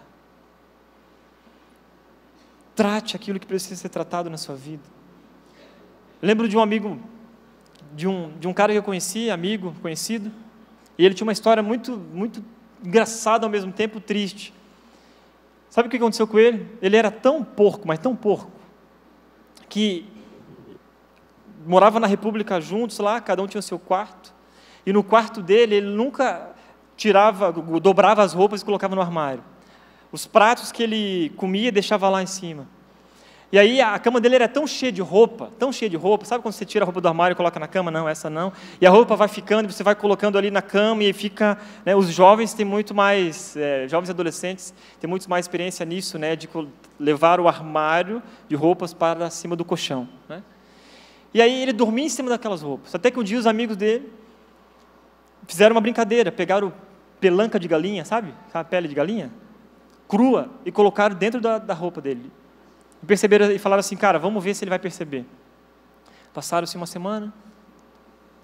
[2.75, 4.83] Trate aquilo que precisa ser tratado na sua vida.
[6.21, 6.99] Lembro de um amigo,
[7.93, 10.31] de um, de um cara que eu conheci, amigo, conhecido,
[10.97, 12.43] e ele tinha uma história muito, muito
[12.85, 14.53] engraçada ao mesmo tempo triste.
[15.69, 16.67] Sabe o que aconteceu com ele?
[16.81, 18.51] Ele era tão porco, mas tão porco,
[19.67, 20.05] que
[21.65, 24.33] morava na República juntos lá, cada um tinha o seu quarto,
[24.85, 26.51] e no quarto dele ele nunca
[26.95, 29.43] tirava, dobrava as roupas e colocava no armário.
[30.11, 32.67] Os pratos que ele comia deixava lá em cima.
[33.51, 36.25] E aí a cama dele era tão cheia de roupa, tão cheia de roupa.
[36.25, 37.91] Sabe quando você tira a roupa do armário e coloca na cama?
[37.91, 38.51] Não, essa não.
[38.81, 41.57] E a roupa vai ficando, você vai colocando ali na cama e fica.
[41.85, 46.35] Né, os jovens têm muito mais, é, jovens adolescentes têm muito mais experiência nisso, né,
[46.35, 46.49] de
[46.99, 50.07] levar o armário de roupas para cima do colchão.
[50.27, 50.41] Né?
[51.33, 52.95] E aí ele dormia em cima daquelas roupas.
[52.95, 54.11] Até que um dia os amigos dele
[55.47, 56.73] fizeram uma brincadeira, pegaram
[57.19, 58.33] pelanca de galinha, sabe?
[58.53, 59.31] A pele de galinha?
[60.07, 62.31] Crua, e colocaram dentro da, da roupa dele.
[63.05, 65.27] E perceberam e falaram assim, cara, vamos ver se ele vai perceber.
[66.33, 67.31] Passaram-se uma semana,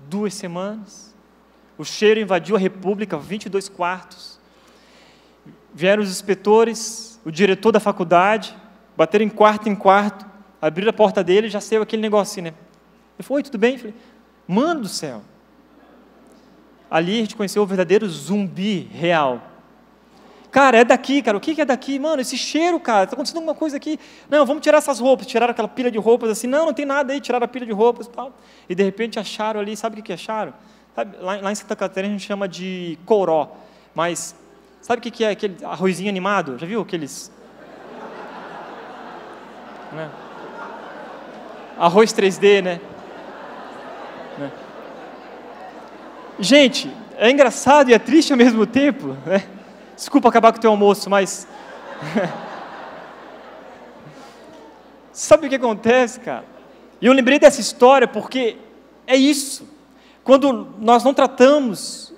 [0.07, 1.15] duas semanas,
[1.79, 4.39] o cheiro invadiu a república, 22 quartos.
[5.73, 8.55] Vieram os inspetores, o diretor da faculdade,
[8.95, 10.27] bateram em quarto em quarto,
[10.61, 12.53] abriram a porta dele e já saiu aquele negocinho, né?
[13.17, 13.73] Ele falou, oi, tudo bem?
[13.73, 13.95] Eu falei,
[14.47, 15.23] mano do céu.
[16.87, 19.41] Ali a gente conheceu o verdadeiro zumbi real.
[20.51, 21.37] Cara, é daqui, cara.
[21.37, 21.97] O que é daqui?
[21.97, 23.05] Mano, esse cheiro, cara.
[23.05, 23.97] Está acontecendo alguma coisa aqui.
[24.29, 25.25] Não, vamos tirar essas roupas.
[25.25, 26.45] Tiraram aquela pilha de roupas assim.
[26.45, 27.21] Não, não tem nada aí.
[27.21, 28.33] Tiraram a pilha de roupas e tal.
[28.67, 29.77] E de repente acharam ali.
[29.77, 30.53] Sabe o que acharam?
[30.93, 33.49] Sabe, lá, lá, em Santa Catarina a gente chama de coró.
[33.95, 34.35] Mas
[34.81, 36.59] sabe o que é aquele arrozinho animado?
[36.59, 37.31] Já viu aqueles?
[39.93, 40.11] né?
[41.77, 42.81] Arroz 3D, né?
[44.37, 44.51] né?
[46.37, 49.43] Gente, é engraçado e é triste ao mesmo tempo, né?
[50.01, 51.47] Desculpa acabar com o teu almoço, mas.
[55.13, 56.43] Sabe o que acontece, cara?
[56.99, 58.57] E eu lembrei dessa história porque
[59.05, 59.69] é isso.
[60.23, 62.11] Quando nós não tratamos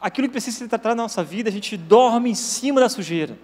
[0.00, 3.36] aquilo que precisa ser tratado na nossa vida, a gente dorme em cima da sujeira.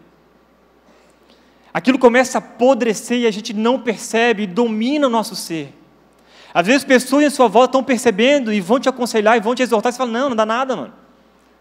[1.75, 5.75] Aquilo começa a apodrecer e a gente não percebe e domina o nosso ser.
[6.55, 9.65] Às vezes pessoas em sua volta estão percebendo e vão te aconselhar e vão te
[9.65, 11.06] exortar e você fala, não, não dá nada, mano.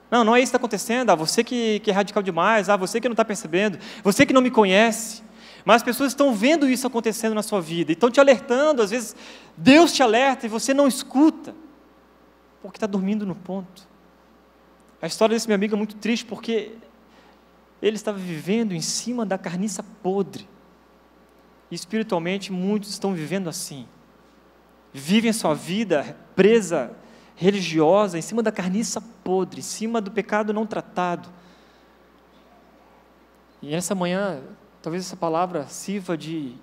[0.09, 1.09] Não, não é isso que está acontecendo.
[1.09, 2.69] Ah, você que, que é radical demais.
[2.69, 3.79] Ah, você que não está percebendo.
[4.03, 5.23] Você que não me conhece.
[5.63, 7.91] Mas as pessoas estão vendo isso acontecendo na sua vida.
[7.91, 8.81] E estão te alertando.
[8.81, 9.15] Às vezes,
[9.57, 11.55] Deus te alerta e você não escuta.
[12.61, 13.87] Porque está dormindo no ponto.
[15.01, 16.73] A história desse meu amigo é muito triste porque
[17.81, 20.47] ele estava vivendo em cima da carniça podre.
[21.69, 23.87] E espiritualmente, muitos estão vivendo assim.
[24.93, 26.91] Vivem a sua vida presa
[27.35, 31.29] religiosa, em cima da carniça podre, em cima do pecado não tratado.
[33.61, 34.41] E essa manhã,
[34.81, 36.55] talvez essa palavra sirva de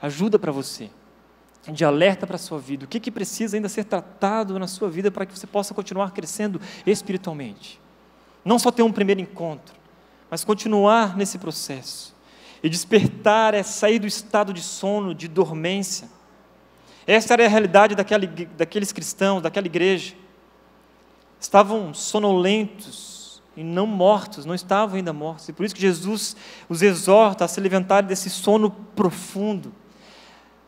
[0.00, 0.90] ajuda para você,
[1.70, 2.84] de alerta para a sua vida.
[2.84, 6.12] O que, que precisa ainda ser tratado na sua vida para que você possa continuar
[6.12, 7.80] crescendo espiritualmente?
[8.44, 9.74] Não só ter um primeiro encontro,
[10.30, 12.14] mas continuar nesse processo.
[12.62, 16.08] E despertar é sair do estado de sono, de dormência
[17.06, 20.14] essa era a realidade daquela, daqueles cristãos, daquela igreja.
[21.38, 25.48] Estavam sonolentos e não mortos, não estavam ainda mortos.
[25.48, 26.36] E por isso que Jesus
[26.68, 29.72] os exorta a se levantarem desse sono profundo.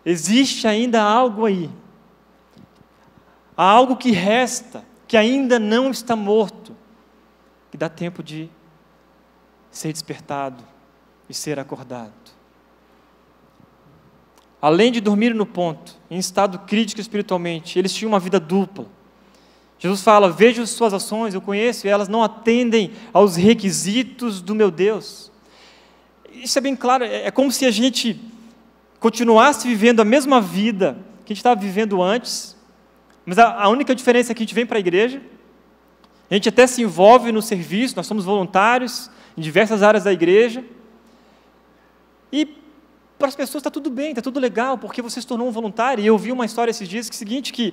[0.05, 1.71] Existe ainda algo aí.
[3.57, 6.75] Há algo que resta, que ainda não está morto,
[7.71, 8.51] que dá tempo de
[9.71, 10.65] ser despertado
[11.29, 12.42] e ser acordado
[14.63, 18.87] além de dormir no ponto, em estado crítico espiritualmente, eles tinham uma vida dupla.
[19.77, 24.71] Jesus fala: Vejo suas ações, eu conheço, e elas não atendem aos requisitos do meu
[24.71, 25.33] Deus.
[26.33, 28.19] Isso é bem claro, é, é como se a gente
[29.01, 32.57] continuasse vivendo a mesma vida que a gente estava vivendo antes,
[33.27, 35.21] mas a, a única diferença é que a gente vem para a igreja,
[36.31, 40.65] a gente até se envolve no serviço, nós somos voluntários em diversas áreas da igreja,
[42.33, 42.62] e
[43.23, 46.03] para as pessoas está tudo bem, está tudo legal, porque você se tornou um voluntário.
[46.03, 47.73] E eu vi uma história esses dias que é o seguinte, que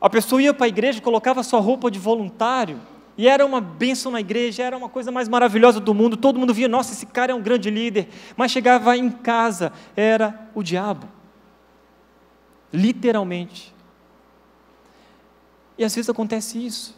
[0.00, 2.80] a pessoa ia para a igreja, colocava sua roupa de voluntário,
[3.16, 6.54] e era uma bênção na igreja, era uma coisa mais maravilhosa do mundo, todo mundo
[6.54, 11.08] via, nossa, esse cara é um grande líder, mas chegava em casa, era o diabo.
[12.72, 13.74] Literalmente.
[15.76, 16.96] E às vezes acontece isso.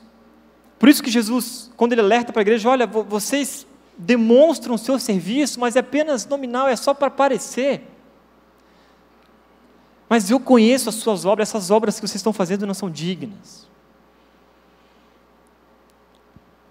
[0.78, 3.66] Por isso que Jesus, quando ele alerta para a igreja, olha, vocês
[4.00, 7.82] demonstram o seu serviço, mas é apenas nominal, é só para aparecer.
[10.08, 13.68] Mas eu conheço as suas obras, essas obras que vocês estão fazendo não são dignas.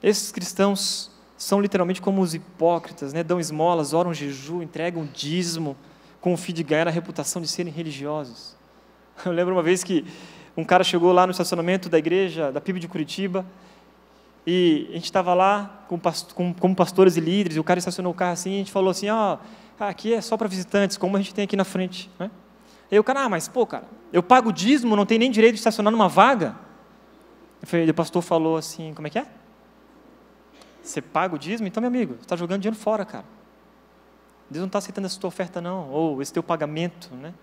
[0.02, 3.24] Esses cristãos são literalmente como os hipócritas, né?
[3.24, 5.78] dão esmolas, oram jejum, entregam dízimo,
[6.20, 8.56] com o fim de ganhar a reputação de serem religiosos.
[9.24, 10.06] Eu lembro uma vez que
[10.58, 13.46] um cara chegou lá no estacionamento da igreja, da PIB de Curitiba,
[14.52, 16.00] e a gente estava lá com,
[16.34, 18.72] com, como pastores e líderes, e o cara estacionou o carro assim, e a gente
[18.72, 19.38] falou assim, ó,
[19.80, 22.10] oh, aqui é só para visitantes, como a gente tem aqui na frente.
[22.18, 22.32] Né?
[22.92, 25.60] Aí o cara, ah, mas pô, cara, eu pago dízimo, não tenho nem direito de
[25.60, 26.56] estacionar numa vaga?
[27.62, 29.28] Falei, o pastor falou assim, como é que é?
[30.82, 31.68] Você paga o dízimo?
[31.68, 33.26] Então, meu amigo, você está jogando dinheiro fora, cara.
[34.50, 37.36] Deus não está aceitando essa tua oferta, não, ou esse teu pagamento, né?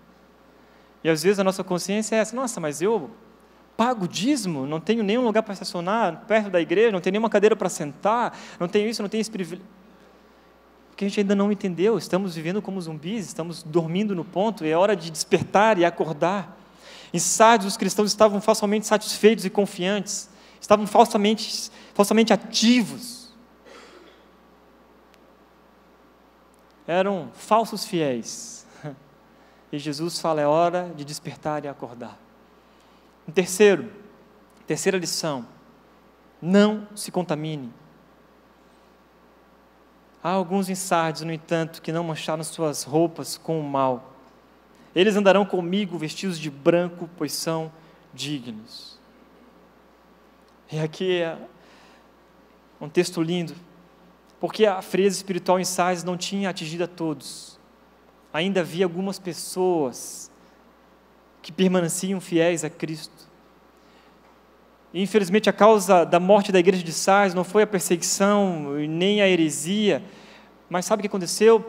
[1.05, 3.09] E às vezes a nossa consciência é essa, nossa, mas eu
[3.77, 7.55] pago dízimo, não tenho nenhum lugar para estacionar perto da igreja, não tenho nenhuma cadeira
[7.55, 9.65] para sentar, não tenho isso, não tenho esse privilégio.
[10.89, 14.73] Porque a gente ainda não entendeu, estamos vivendo como zumbis, estamos dormindo no ponto, é
[14.73, 16.57] hora de despertar e acordar.
[17.13, 20.27] Em Sardes, os cristãos estavam falsamente satisfeitos e confiantes,
[20.59, 23.31] estavam falsamente, falsamente ativos.
[26.87, 28.65] Eram falsos fiéis.
[29.69, 32.17] E Jesus fala: é hora de despertar e acordar.
[33.27, 33.91] Um terceiro,
[34.65, 35.45] terceira lição:
[36.41, 37.73] não se contamine.
[40.23, 44.13] Há alguns em Sardes, no entanto, que não mancharam suas roupas com o mal.
[44.95, 47.71] Eles andarão comigo vestidos de branco, pois são
[48.13, 48.99] dignos.
[50.71, 51.37] E aqui é
[52.81, 53.55] um texto lindo,
[54.39, 57.59] porque a frieza espiritual em Sardes não tinha atingido a todos.
[58.33, 60.31] Ainda havia algumas pessoas
[61.47, 63.25] que permaneciam fiéis a Cristo.
[64.93, 69.21] E, infelizmente, a causa da morte da igreja de Sardes não foi a perseguição nem
[69.21, 70.03] a heresia,
[70.69, 71.65] mas sabe o que aconteceu?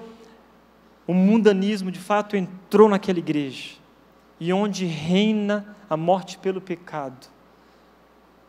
[1.06, 3.76] O mundanismo de fato entrou naquela igreja,
[4.40, 7.28] e onde reina a morte pelo pecado,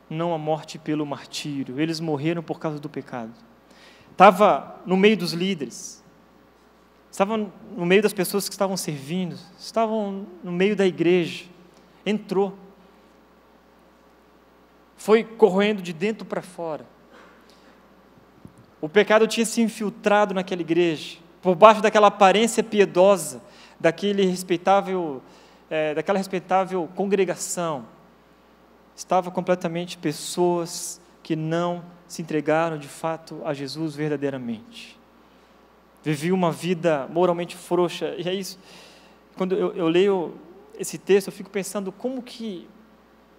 [0.10, 1.80] não a morte pelo martírio.
[1.80, 3.34] Eles morreram por causa do pecado.
[4.12, 5.99] Estava no meio dos líderes,
[7.12, 11.46] estava no meio das pessoas que estavam servindo, estavam no meio da igreja.
[12.06, 12.58] Entrou.
[14.96, 16.86] Foi corroendo de dentro para fora.
[18.82, 23.42] O pecado tinha se infiltrado naquela igreja, por baixo daquela aparência piedosa,
[23.80, 25.22] daquele respeitável,
[25.70, 27.86] é, daquela respeitável congregação,
[28.96, 34.99] estava completamente pessoas que não se entregaram de fato a Jesus verdadeiramente.
[36.04, 38.58] Viviam uma vida moralmente frouxa, e é isso.
[39.36, 40.36] Quando eu, eu leio
[40.78, 42.68] esse texto, eu fico pensando como que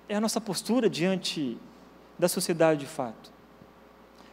[0.08, 1.56] é a nossa postura diante
[2.18, 3.32] da sociedade de fato.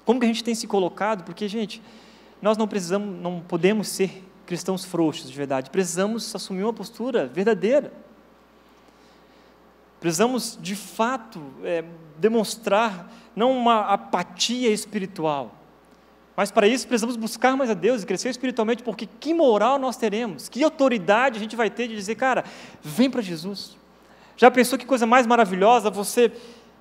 [0.05, 1.23] Como que a gente tem se colocado?
[1.23, 1.81] Porque, gente,
[2.41, 5.69] nós não precisamos, não podemos ser cristãos frouxos de verdade.
[5.69, 7.91] Precisamos assumir uma postura verdadeira.
[9.99, 11.83] Precisamos, de fato, é,
[12.17, 15.53] demonstrar não uma apatia espiritual,
[16.37, 19.97] mas para isso precisamos buscar mais a Deus e crescer espiritualmente, porque que moral nós
[19.97, 22.43] teremos, que autoridade a gente vai ter de dizer, cara,
[22.83, 23.75] vem para Jesus.
[24.37, 26.31] Já pensou que coisa mais maravilhosa você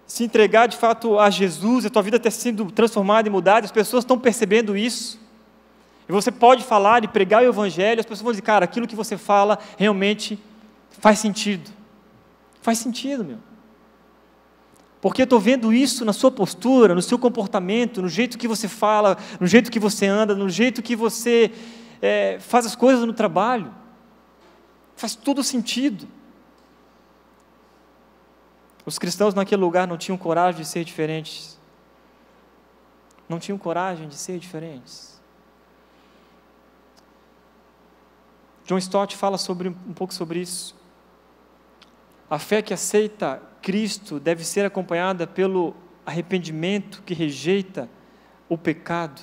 [0.06, 3.72] se entregar de fato a Jesus, a tua vida ter sido transformada e mudada, as
[3.72, 5.18] pessoas estão percebendo isso.
[6.06, 8.94] E você pode falar e pregar o Evangelho, as pessoas vão dizer, cara, aquilo que
[8.94, 10.38] você fala realmente
[11.00, 11.70] faz sentido.
[12.60, 13.38] Faz sentido, meu.
[15.06, 18.66] Porque eu estou vendo isso na sua postura, no seu comportamento, no jeito que você
[18.66, 21.52] fala, no jeito que você anda, no jeito que você
[22.02, 23.72] é, faz as coisas no trabalho.
[24.96, 26.08] Faz tudo sentido.
[28.84, 31.56] Os cristãos naquele lugar não tinham coragem de ser diferentes.
[33.28, 35.22] Não tinham coragem de ser diferentes.
[38.64, 40.74] John Stott fala sobre, um pouco sobre isso.
[42.28, 45.74] A fé que aceita Cristo deve ser acompanhada pelo
[46.06, 47.90] arrependimento que rejeita
[48.48, 49.20] o pecado.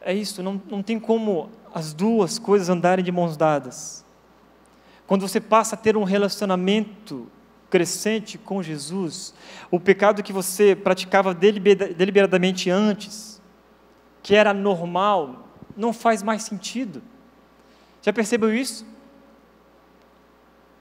[0.00, 4.04] É isso, não, não tem como as duas coisas andarem de mãos dadas.
[5.06, 7.28] Quando você passa a ter um relacionamento
[7.70, 9.32] crescente com Jesus,
[9.70, 13.40] o pecado que você praticava deliberadamente antes,
[14.24, 17.00] que era normal, não faz mais sentido.
[18.02, 18.97] Já percebeu isso?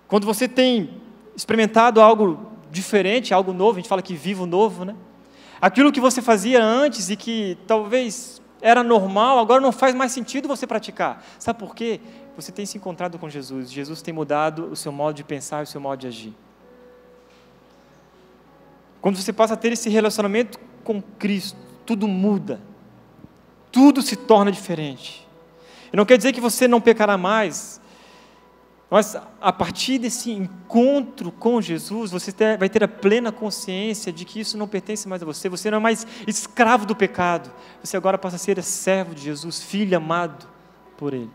[0.08, 1.01] Quando você tem
[1.36, 4.95] experimentado algo diferente, algo novo, a gente fala que vivo novo, né?
[5.60, 10.47] Aquilo que você fazia antes e que talvez era normal, agora não faz mais sentido
[10.47, 11.24] você praticar.
[11.39, 11.99] Sabe por quê?
[12.36, 13.72] Você tem se encontrado com Jesus.
[13.72, 16.34] Jesus tem mudado o seu modo de pensar o seu modo de agir.
[19.01, 22.60] Quando você passa a ter esse relacionamento com Cristo, tudo muda.
[23.72, 25.28] Tudo se torna diferente.
[25.91, 27.77] E não quer dizer que você não pecará mais.
[28.90, 34.24] Mas a partir desse encontro com Jesus, você ter, vai ter a plena consciência de
[34.24, 37.52] que isso não pertence mais a você, você não é mais escravo do pecado,
[37.84, 40.48] você agora passa a ser servo de Jesus, filho amado
[40.96, 41.30] por Ele.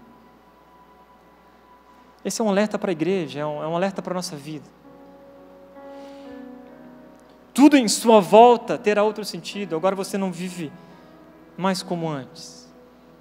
[2.25, 4.37] Esse é um alerta para a igreja, é um, é um alerta para a nossa
[4.37, 4.69] vida.
[7.53, 10.73] Tudo em sua volta terá outro sentido, agora você não vive
[11.55, 12.73] mais como antes.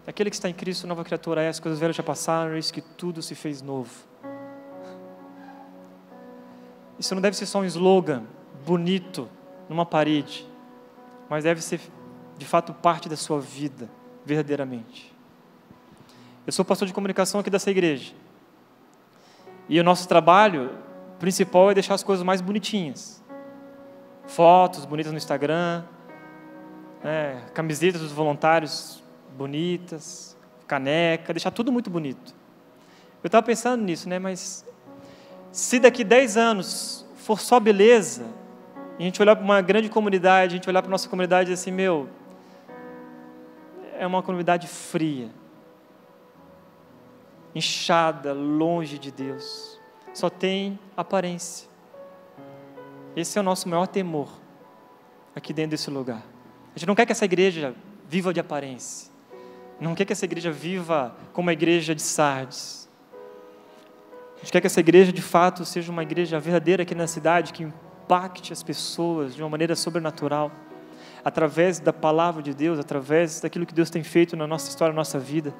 [0.08, 2.80] Aquele que está em Cristo, nova criatura é, as coisas velhas já passaram, eis que
[2.80, 4.11] tudo se fez novo.
[7.02, 8.26] Isso não deve ser só um slogan
[8.64, 9.28] bonito
[9.68, 10.48] numa parede,
[11.28, 11.82] mas deve ser
[12.38, 13.90] de fato parte da sua vida,
[14.24, 15.12] verdadeiramente.
[16.46, 18.14] Eu sou pastor de comunicação aqui dessa igreja.
[19.68, 20.78] E o nosso trabalho
[21.18, 23.24] principal é deixar as coisas mais bonitinhas.
[24.28, 25.84] Fotos bonitas no Instagram,
[27.04, 29.04] né, camisetas dos voluntários
[29.36, 30.38] bonitas,
[30.68, 32.36] caneca, deixar tudo muito bonito.
[33.24, 34.20] Eu estava pensando nisso, né?
[34.20, 34.64] Mas
[35.52, 38.26] se daqui 10 anos for só beleza,
[38.98, 41.50] e a gente olhar para uma grande comunidade, a gente olhar para a nossa comunidade
[41.50, 42.10] e dizer assim, meu,
[43.98, 45.30] é uma comunidade fria,
[47.54, 49.80] inchada, longe de Deus,
[50.14, 51.70] só tem aparência.
[53.16, 54.30] Esse é o nosso maior temor
[55.36, 56.24] aqui dentro desse lugar.
[56.74, 57.76] A gente não quer que essa igreja
[58.08, 59.12] viva de aparência.
[59.80, 62.81] Não quer que essa igreja viva como a igreja de Sardes.
[64.42, 67.54] A gente quer que essa igreja de fato seja uma igreja verdadeira aqui na cidade,
[67.54, 70.52] que impacte as pessoas de uma maneira sobrenatural,
[71.24, 74.98] através da palavra de Deus, através daquilo que Deus tem feito na nossa história, na
[74.98, 75.54] nossa vida.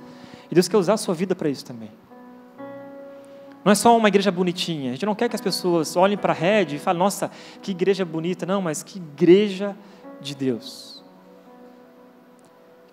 [0.50, 1.92] E Deus quer usar a sua vida para isso também.
[3.64, 4.90] Não é só uma igreja bonitinha.
[4.90, 7.30] A gente não quer que as pessoas olhem para a rede e falem, nossa,
[7.62, 8.48] que igreja bonita.
[8.48, 9.76] Não, mas que igreja
[10.20, 11.01] de Deus.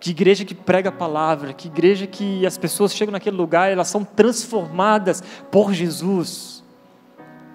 [0.00, 3.88] Que igreja que prega a palavra, que igreja que as pessoas chegam naquele lugar, elas
[3.88, 6.62] são transformadas por Jesus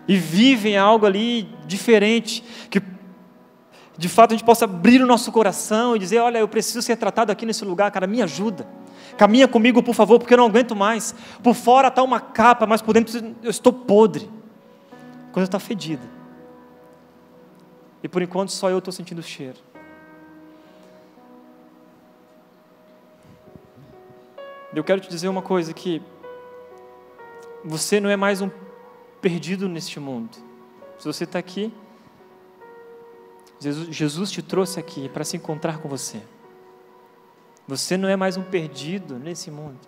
[0.08, 2.82] e vivem algo ali diferente, que
[3.98, 6.98] de fato a gente possa abrir o nosso coração e dizer: Olha, eu preciso ser
[6.98, 8.68] tratado aqui nesse lugar, cara, me ajuda.
[9.18, 11.14] Caminha comigo, por favor, porque eu não aguento mais.
[11.42, 14.30] Por fora está uma capa, mas por dentro eu estou podre.
[15.30, 16.04] A coisa está fedida.
[18.02, 19.58] E por enquanto só eu estou sentindo o cheiro.
[24.76, 26.02] Eu quero te dizer uma coisa que
[27.64, 28.50] você não é mais um
[29.22, 30.36] perdido neste mundo.
[30.98, 31.72] Se você está aqui,
[33.60, 36.22] Jesus, Jesus te trouxe aqui para se encontrar com você.
[37.68, 39.80] Você não é mais um perdido nesse mundo.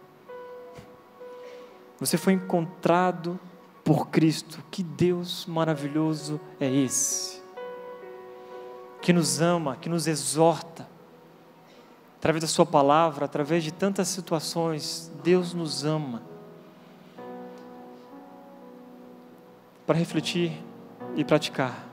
[2.00, 3.40] Você foi encontrado
[3.84, 4.64] por Cristo.
[4.70, 7.42] Que Deus maravilhoso é esse?
[9.02, 10.88] Que nos ama, que nos exorta,
[12.26, 16.24] através da Sua palavra, através de tantas situações, Deus nos ama.
[19.86, 20.52] Para refletir
[21.16, 21.88] e praticar.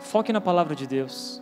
[0.00, 1.40] Foque na palavra de Deus.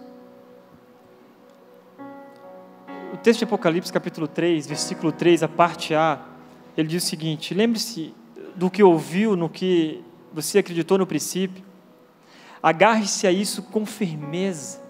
[3.23, 6.21] Texto de Apocalipse, capítulo 3, versículo 3, a parte A,
[6.77, 8.14] ele diz o seguinte: lembre-se
[8.57, 10.03] do que ouviu, no que
[10.33, 11.62] você acreditou no princípio,
[12.62, 14.81] agarre-se a isso com firmeza.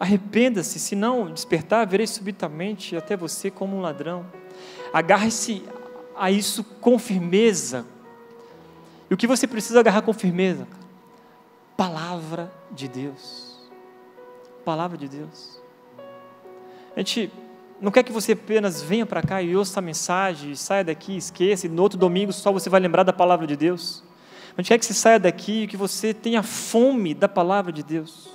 [0.00, 4.24] Arrependa-se, se não despertar, verei subitamente até você como um ladrão.
[4.92, 5.64] Agarre-se
[6.16, 7.84] a isso com firmeza.
[9.10, 10.68] E o que você precisa agarrar com firmeza?
[11.76, 13.68] Palavra de Deus.
[14.64, 15.60] Palavra de Deus.
[16.98, 17.30] A gente
[17.80, 21.66] não quer que você apenas venha para cá e ouça a mensagem, saia daqui, esqueça,
[21.66, 24.02] e no outro domingo só você vai lembrar da palavra de Deus.
[24.56, 27.84] A gente quer que você saia daqui e que você tenha fome da palavra de
[27.84, 28.28] Deus.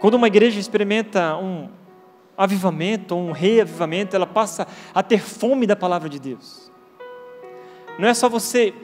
[0.00, 1.68] Quando uma igreja experimenta um
[2.36, 6.68] avivamento, um reavivamento, ela passa a ter fome da palavra de Deus.
[7.96, 8.74] Não é só você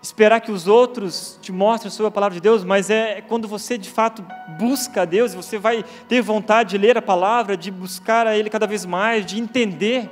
[0.00, 3.76] esperar que os outros te mostrem sobre a palavra de Deus, mas é quando você
[3.76, 4.24] de fato
[4.58, 8.48] busca a Deus, você vai ter vontade de ler a palavra, de buscar a Ele
[8.48, 10.08] cada vez mais, de entender,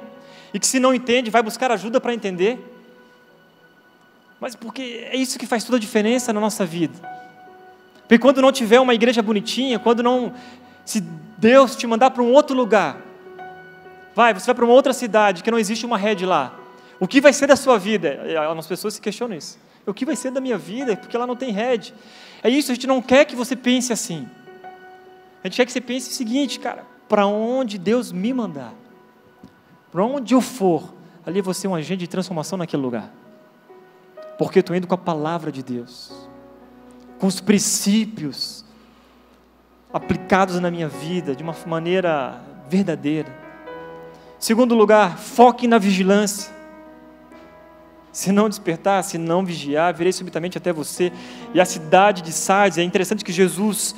[0.53, 2.59] e que se não entende, vai buscar ajuda para entender.
[4.41, 6.99] Mas porque é isso que faz toda a diferença na nossa vida.
[8.03, 10.33] Porque quando não tiver uma igreja bonitinha, quando não.
[10.85, 11.01] Se
[11.39, 12.99] Deus te mandar para um outro lugar,
[14.15, 16.55] vai, você vai para uma outra cidade que não existe uma rede lá.
[17.01, 18.21] O que vai ser da sua vida?
[18.57, 19.59] As pessoas se questionam isso.
[19.87, 20.97] O que vai ser da minha vida?
[20.97, 21.95] Porque ela não tem rede.
[22.43, 24.29] É isso, a gente não quer que você pense assim.
[25.43, 28.75] A gente quer que você pense o seguinte, cara: para onde Deus me mandar,
[29.93, 30.93] para onde eu for,
[31.25, 33.13] ali você é um agente de transformação naquele lugar.
[34.37, 36.13] Porque eu estou indo com a palavra de Deus,
[37.19, 38.65] com os princípios
[39.93, 43.35] aplicados na minha vida de uma maneira verdadeira.
[44.39, 46.56] Segundo lugar, foque na vigilância.
[48.17, 51.13] Se não despertar, se não vigiar, virei subitamente até você.
[51.53, 53.95] E a cidade de Sardes, é interessante que Jesus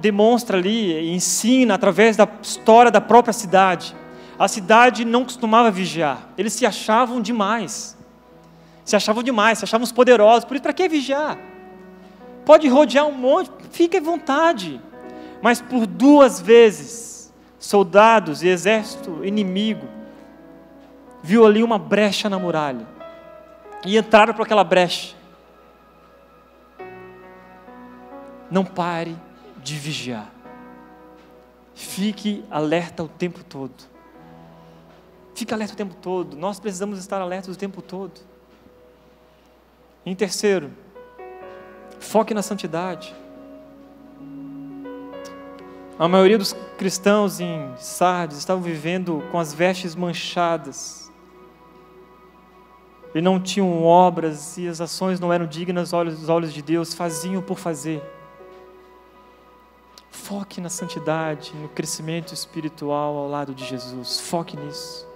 [0.00, 3.96] demonstra ali, ensina através da história da própria cidade.
[4.38, 7.98] A cidade não costumava vigiar, eles se achavam demais.
[8.84, 10.44] Se achavam demais, se achavam poderosos.
[10.44, 11.36] Por isso, para que vigiar?
[12.46, 14.80] Pode rodear um monte, fique à vontade.
[15.42, 19.88] Mas por duas vezes, soldados e exército inimigo
[21.24, 22.99] viu ali uma brecha na muralha
[23.84, 25.14] e entraram por aquela brecha.
[28.50, 29.16] Não pare
[29.62, 30.30] de vigiar.
[31.74, 33.72] Fique alerta o tempo todo.
[35.34, 36.36] Fique alerta o tempo todo.
[36.36, 38.20] Nós precisamos estar alertos o tempo todo.
[40.04, 40.70] Em terceiro,
[41.98, 43.14] foque na santidade.
[45.98, 50.99] A maioria dos cristãos em Sardes estavam vivendo com as vestes manchadas.
[53.14, 57.42] E não tinham obras e as ações não eram dignas aos olhos de Deus, faziam
[57.42, 58.02] por fazer.
[60.10, 64.20] Foque na santidade, no crescimento espiritual ao lado de Jesus.
[64.20, 65.08] Foque nisso.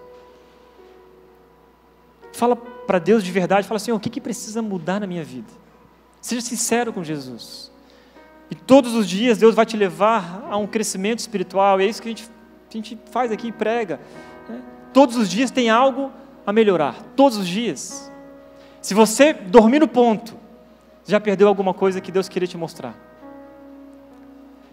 [2.33, 5.53] Fala para Deus de verdade, fala assim: o que, que precisa mudar na minha vida?
[6.21, 7.71] Seja sincero com Jesus.
[8.51, 12.03] E todos os dias Deus vai te levar a um crescimento espiritual, e é isso
[12.03, 12.29] que a gente,
[12.69, 14.01] a gente faz aqui e prega.
[14.49, 14.61] Né?
[14.93, 16.11] Todos os dias tem algo
[16.47, 18.13] a melhorar, todos os dias.
[18.81, 20.37] Se você dormir no ponto,
[21.07, 22.95] já perdeu alguma coisa que Deus queria te mostrar.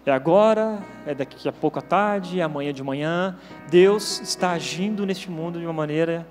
[0.04, 3.36] É agora, é daqui a pouco à tarde, é amanhã de manhã.
[3.70, 6.26] Deus está agindo neste mundo de uma maneira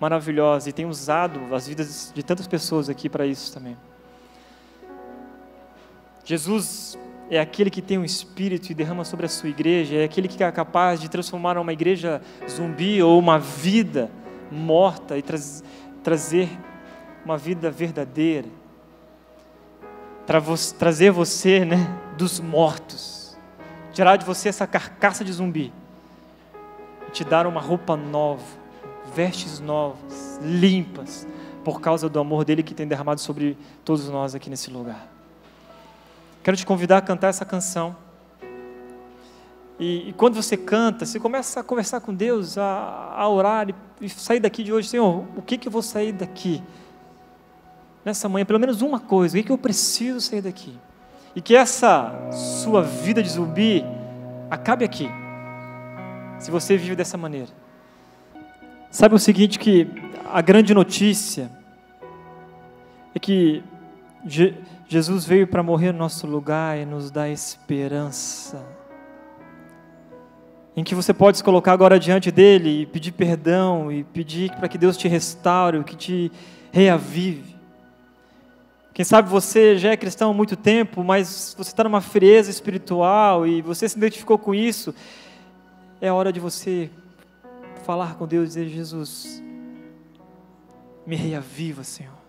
[0.00, 3.76] maravilhosa e tem usado as vidas de tantas pessoas aqui para isso também.
[6.24, 6.98] Jesus
[7.30, 10.42] é aquele que tem um espírito e derrama sobre a sua igreja, é aquele que
[10.42, 14.10] é capaz de transformar uma igreja zumbi ou uma vida
[14.54, 15.36] morta e tra
[16.02, 16.48] trazer
[17.24, 18.48] uma vida verdadeira.
[20.26, 20.40] Tra
[20.78, 21.76] trazer você né,
[22.16, 23.36] dos mortos,
[23.92, 25.72] tirar de você essa carcaça de zumbi
[27.06, 28.42] e te dar uma roupa nova,
[29.14, 31.26] vestes novas, limpas,
[31.62, 35.08] por causa do amor dele que tem derramado sobre todos nós aqui nesse lugar.
[36.42, 37.96] Quero te convidar a cantar essa canção.
[39.78, 43.74] E, e, quando você canta, você começa a conversar com Deus, a, a orar e,
[44.00, 46.62] e, sair daqui de hoje, Senhor, o que, que eu vou sair daqui?
[48.04, 50.78] Nessa manhã, pelo menos uma coisa, o que, que eu preciso sair daqui?
[51.34, 52.12] E que essa
[52.62, 53.84] sua vida de zumbi
[54.48, 55.08] acabe aqui,
[56.38, 57.48] se você vive dessa maneira.
[58.90, 59.88] Sabe o seguinte, que
[60.32, 61.50] a grande notícia
[63.12, 63.64] é que
[64.86, 68.64] Jesus veio para morrer no nosso lugar e nos dar esperança.
[70.76, 74.68] Em que você pode se colocar agora diante dele e pedir perdão e pedir para
[74.68, 76.32] que Deus te restaure, que te
[76.72, 77.54] reavive.
[78.92, 83.46] Quem sabe você já é cristão há muito tempo, mas você está numa frieza espiritual
[83.46, 84.94] e você se identificou com isso.
[86.00, 86.90] É hora de você
[87.84, 89.42] falar com Deus e dizer: Jesus,
[91.06, 92.24] me reaviva, Senhor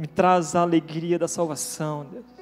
[0.00, 2.39] me traz a alegria da salvação, Deus.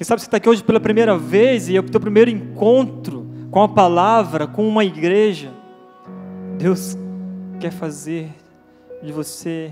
[0.00, 3.26] Quem sabe você está aqui hoje pela primeira vez e é o teu primeiro encontro
[3.50, 5.52] com a palavra, com uma igreja.
[6.56, 6.96] Deus
[7.60, 8.34] quer fazer
[9.02, 9.70] de você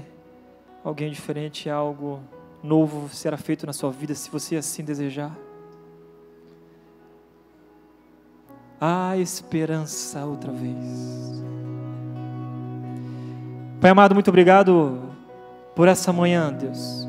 [0.85, 2.21] alguém diferente, algo
[2.63, 5.35] novo será feito na sua vida, se você assim desejar.
[8.79, 11.43] Há esperança outra vez.
[13.81, 15.01] Pai amado, muito obrigado
[15.75, 17.09] por essa manhã, Deus.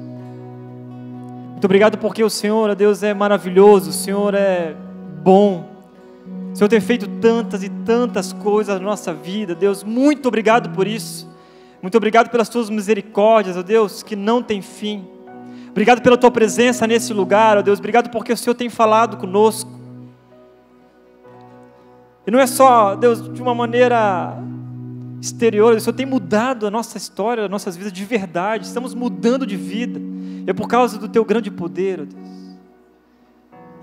[1.59, 4.73] Muito obrigado porque o Senhor, Deus, é maravilhoso, o Senhor é
[5.21, 5.69] bom.
[6.53, 9.83] O Senhor tem feito tantas e tantas coisas na nossa vida, Deus.
[9.83, 11.29] Muito obrigado por isso.
[11.81, 15.05] Muito obrigado pelas tuas misericórdias, ó Deus, que não tem fim.
[15.69, 17.77] Obrigado pela tua presença nesse lugar, ó Deus.
[17.77, 19.69] Obrigado porque o Senhor tem falado conosco.
[22.25, 24.33] E não é só, Deus, de uma maneira
[25.21, 29.45] exterior, o Senhor tem mudado a nossa história, as nossas vidas de verdade, estamos mudando
[29.45, 29.99] de vida,
[30.49, 32.57] é por causa do Teu grande poder, ó Deus.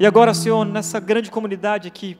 [0.01, 2.19] E agora, Senhor, nessa grande comunidade aqui,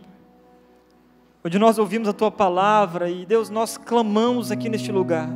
[1.45, 5.29] onde nós ouvimos a Tua palavra e, Deus, nós clamamos aqui neste lugar,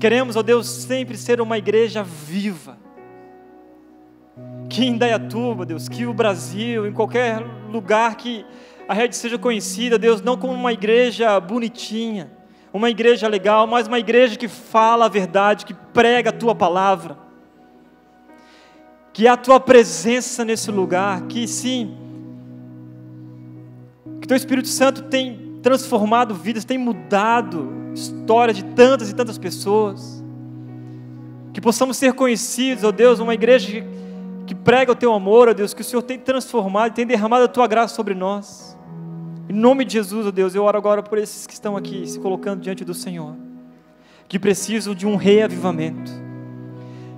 [0.00, 2.76] queremos, ó Deus, sempre ser uma igreja viva,
[4.68, 7.40] que em Dayatuba, Deus, que o Brasil, em qualquer
[7.70, 8.44] lugar que
[8.88, 12.32] a rede seja conhecida, Deus, não como uma igreja bonitinha,
[12.72, 17.30] uma igreja legal, mas uma igreja que fala a verdade, que prega a tua palavra.
[19.12, 21.96] Que a tua presença nesse lugar, que sim,
[24.20, 30.22] que teu Espírito Santo tem transformado vidas, tem mudado história de tantas e tantas pessoas.
[31.52, 33.84] Que possamos ser conhecidos, ó oh Deus, uma igreja
[34.46, 37.44] que prega o teu amor, ó oh Deus, que o Senhor tem transformado, tem derramado
[37.44, 38.78] a tua graça sobre nós.
[39.48, 42.06] Em nome de Jesus, ó oh Deus, eu oro agora por esses que estão aqui
[42.06, 43.34] se colocando diante do Senhor,
[44.28, 46.10] que precisam de um reavivamento,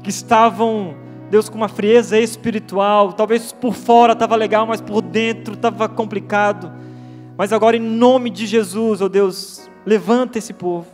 [0.02, 0.94] que estavam,
[1.30, 6.70] Deus, com uma frieza espiritual, talvez por fora estava legal, mas por dentro estava complicado.
[7.36, 10.86] Mas agora, em nome de Jesus, ó Deus, levanta esse povo.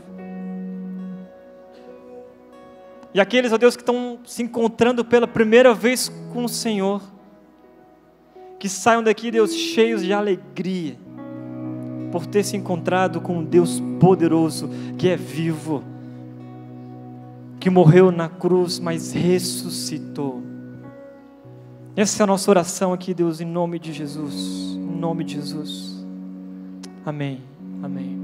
[3.13, 7.03] E aqueles, ó Deus, que estão se encontrando pela primeira vez com o Senhor,
[8.59, 10.97] que saiam daqui, Deus, cheios de alegria,
[12.13, 15.83] por ter se encontrado com um Deus poderoso, que é vivo,
[17.61, 20.43] que morreu na cruz, mas ressuscitou.
[21.95, 24.75] Essa é a nossa oração aqui, Deus, em nome de Jesus.
[24.75, 26.03] Em nome de Jesus.
[27.05, 27.43] Amém.
[27.83, 28.20] Amém.